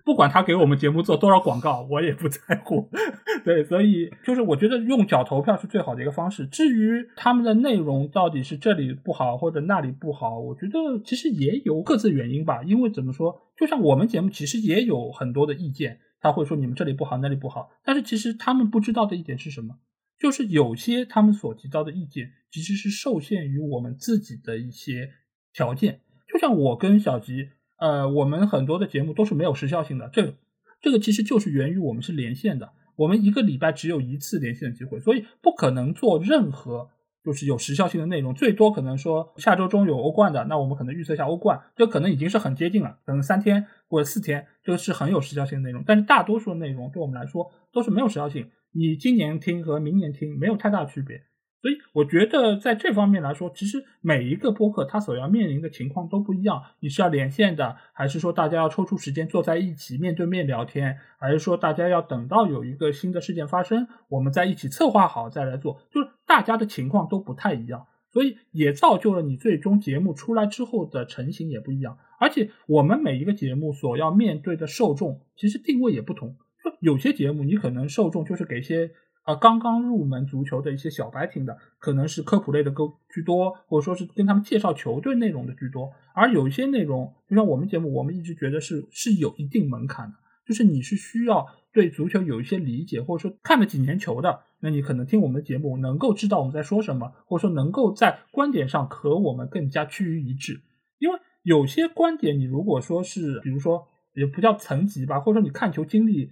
[0.05, 2.89] 不管他给我们节目做多少广告， 我也不在乎。
[3.45, 6.47] 对，所以就是我觉得用脚投票是最好的一个方式。
[6.47, 12.63] 至于他们的内容到底是这里不好或者那里不好，我觉得其实也有各自原因吧。
[12.63, 17.69] 因为怎么说，就像我们节目其实也有很多的意见，他会说你们这里不好，那里不好。
[17.85, 19.75] 但是其实他们不知道的一点是什么，
[20.19, 25.11] 就是有些他们所提到的意见其实是受限于我们自己的一些
[25.53, 26.01] 条件。
[26.27, 27.49] 就像我跟小吉。
[27.79, 30.35] 呃，我们很多的节目都是没有时效性的，这
[30.81, 36.89] 这个其实就是源于我们是连线的，我们一个礼拜只有一次连线的机会，所以不可能做任何
[37.23, 51.21] 就是有时效性的内容，最多可能说下周中有欧冠的，那我们可能预测一下欧冠，这可能已经是很接近了，可能三天或者四天，这个是很有时效性的内容，但是大多数的内容对我们来说都是没有时效性，你今年听和明年听没有太大区别。
[51.61, 56.63] 所以我觉得在这方面来说，其实每一个播客它所要面临的情况都不一样。
[56.79, 65.81] 你是要连线的，还是说大家要抽出时间坐在一起面对面聊天，还是说大家要等到有一个新的事件发生，我们在一起策划好再来做？
[65.91, 71.97] 就是大家的情况都不太一样，所以也造就了你最终节目出来之后的成型也不一样。
[72.19, 76.37] 而且我们每一个节目所要面对的受众其实定位也不同。
[76.63, 78.91] 就有些节目你可能受众就是给一些
[79.25, 85.91] 呃刚刚入门足球的一些小白听的，可能是科普类的更居多，或者说是跟他们介绍球队内容的居多。
[86.13, 90.15] 而有一些内容，就像我们节目，我们一直觉得是是有一定门槛的，
[90.47, 100.61] 就是你是需要对足球有一些理解，或者说看了几年球的，那你可能听我们的节目能够知道我们在说什么，或者说能够在观点上和我们更加趋于一致。
[100.97, 106.31] 因为有些观点，你如果说是，比如说也不叫层级吧，或者说你看球经历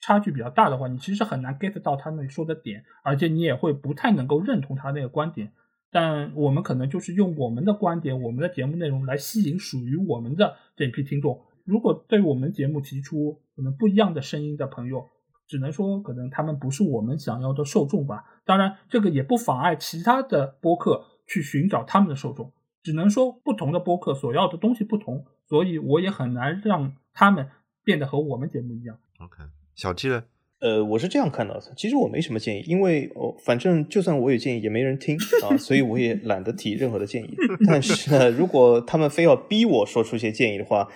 [0.00, 5.52] 差距比较大的话，你其实很难 get 到他们说的点，而且你也会不太能够认同他那个观点。
[5.90, 11.40] 但我们可能就是用我们的观点、我们的节目内容来吸引属于我们的这批听众。
[11.64, 15.08] 如果对我们节目提出可能不一样的声音的朋友，
[15.46, 18.24] 只能说可能他们不是我们想要的受众吧。
[18.44, 22.52] 当然，这个也不妨碍其他的播客去寻找他们的受众。
[22.82, 27.48] 只能说不同的播客所要的东西不同，所以我也很难让他们
[27.84, 28.98] 变得和我们节目一样。
[29.18, 29.44] OK，
[29.74, 30.24] 小 T 呢？
[30.58, 31.74] 呃，我是这样看到的。
[31.76, 37.36] 其实我没什么建议，因为哦，反正就算我有建议，也没人听 啊，所以我也懒得提任何的建议。
[37.66, 40.88] 但是呢，如果他们非要逼我说出一些建议的话，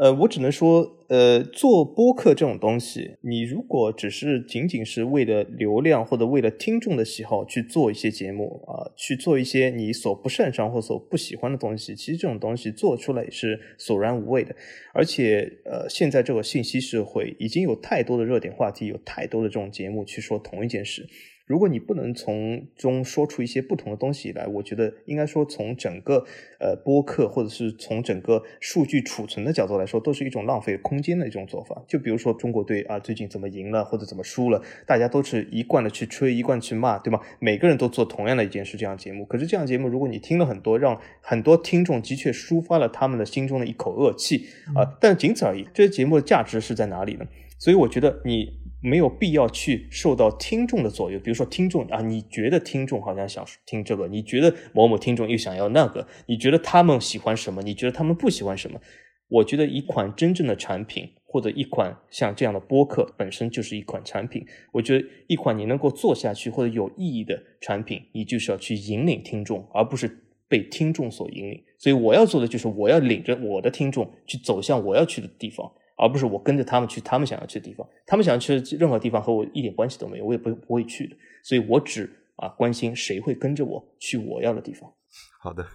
[0.00, 14.56] 呃，我只能说，呃，做播客这种东西，你如果只是仅仅是为了流量或者为了听众的喜好去做一些节目啊，去做一些你所不擅长或所不喜欢的东西，其实这种东西做出来也是索然无味的。
[14.94, 21.06] 而且，呃，现在这个信息社会已经有太多的热点话题，有太多的这种节目去说同一件事。
[21.50, 26.24] 如果你不能从中说出一些不同的东西来，我觉得应该说从整个
[26.60, 31.82] 呃播客或者是从整个数据储存的角度来说，都是一种浪费空间的一种做法。
[31.88, 37.18] 就比如说中国队啊最近怎么赢了或者怎么输了，大家都是一贯的去吹，一贯去骂，对吗？
[37.40, 39.24] 每个人都做同样的一件事，这样节目。
[39.24, 44.46] 可是这样节目，如果你听了很多，让很多听众的确抒发了他们的心中的一口恶气
[44.76, 45.66] 啊，但仅此而已。
[45.74, 47.26] 这些节目的价值是在哪里呢？
[47.58, 48.59] 所以我觉得你。
[48.82, 58.80] 没有必要去受到听众的左右，比如说听众啊，你觉得听众好像想听这个，你觉得某某听众又想要那个，你觉得他们喜欢什么，你觉得他们不喜欢什么？
[59.28, 64.44] 我觉得一款真正的产品，或者一款像这样的播客本身就是一款产品。
[64.72, 71.62] 我觉得一款你能够做下去或者有意义的产品，你就是要去引领听众，而不是被听众所引领。
[71.78, 75.70] 所以我要做的就是我要领着我的听众去走向我要去的地方。
[76.00, 81.14] 而不是我跟着他们去他们想要去的地方，他们想要去的任何地方和我一点关系都没有，我也不不会去的。
[81.42, 84.90] 所以我只啊关心谁会跟着我去我要的地方。
[85.42, 85.66] 好的，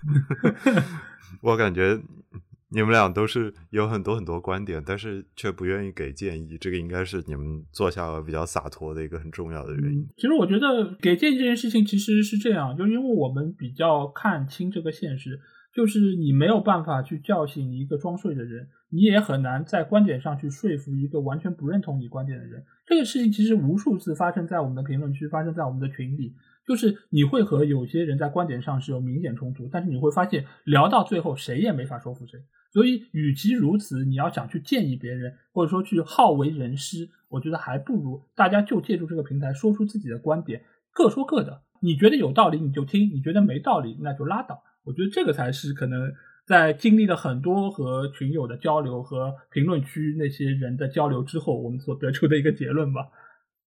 [1.43, 1.99] 我感觉
[2.69, 10.07] 你们俩都是有很多很多观点，但是却不愿意给建议，这个应该是你们做下来比较洒脱的一个很重要的原因。
[10.15, 15.39] 其实我觉得给建议这件事情其实是这样，就因为我们比较看清这个现实。
[15.75, 22.63] 就是你没有办法去叫醒一个装睡的人，你也很难在观点上去说服一个完全不认同你观点的人。
[22.85, 26.33] 这个事情其实无数次发生在我们的评论区，发生在我们的群里。
[26.65, 32.39] 就是你会和有些人在观点上是有明显冲突，但是你会发现聊到最后谁也没法说服谁。
[32.71, 40.63] 所以，与其如此，你要想去建议别人，或者说去好为人师，我觉得还不如大家就借助这个平台说出自己的观点，
[40.93, 41.61] 各说各的。
[41.81, 44.63] 你觉得有道理你就听，你觉得没道理那就拉倒。
[44.85, 46.13] 我觉得这个才是可能
[46.45, 53.07] 在经历了很多和群友的交流和评论区那些人的交流之后，我们所得出的一个结论吧。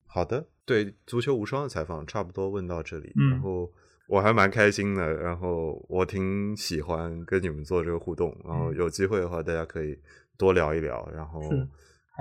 [0.06, 3.68] 好的，对足球无双的采访差不多问到这里，然后
[4.08, 9.98] 我还蛮开心的，然后我挺喜欢跟你们做这个互动，然后有机会的话大家可以
[10.38, 11.42] 多聊一聊，然后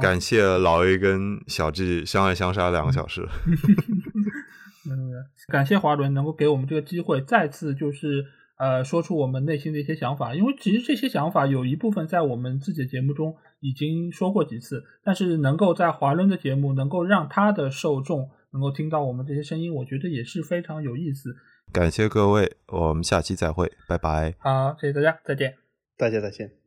[0.01, 3.21] 感谢老 A 跟小 G 相爱相杀两个小时。
[4.89, 5.13] 嗯，
[5.49, 8.25] 感谢华伦能够给我们这个机会，再次就是。
[8.57, 21.37] 呃，说出我们内心的一些想法，因为其实这些想法有一部分在我们自己的节目中已经说过几次，但是能够在华伦的节目能够让他的受众能够听到我们这些声音，我觉得也是非常有意思。
[21.73, 24.35] 感谢各位，我们下期再会，拜拜。
[24.39, 25.55] 好，谢谢大家，再见，
[25.99, 26.66] 大家再见。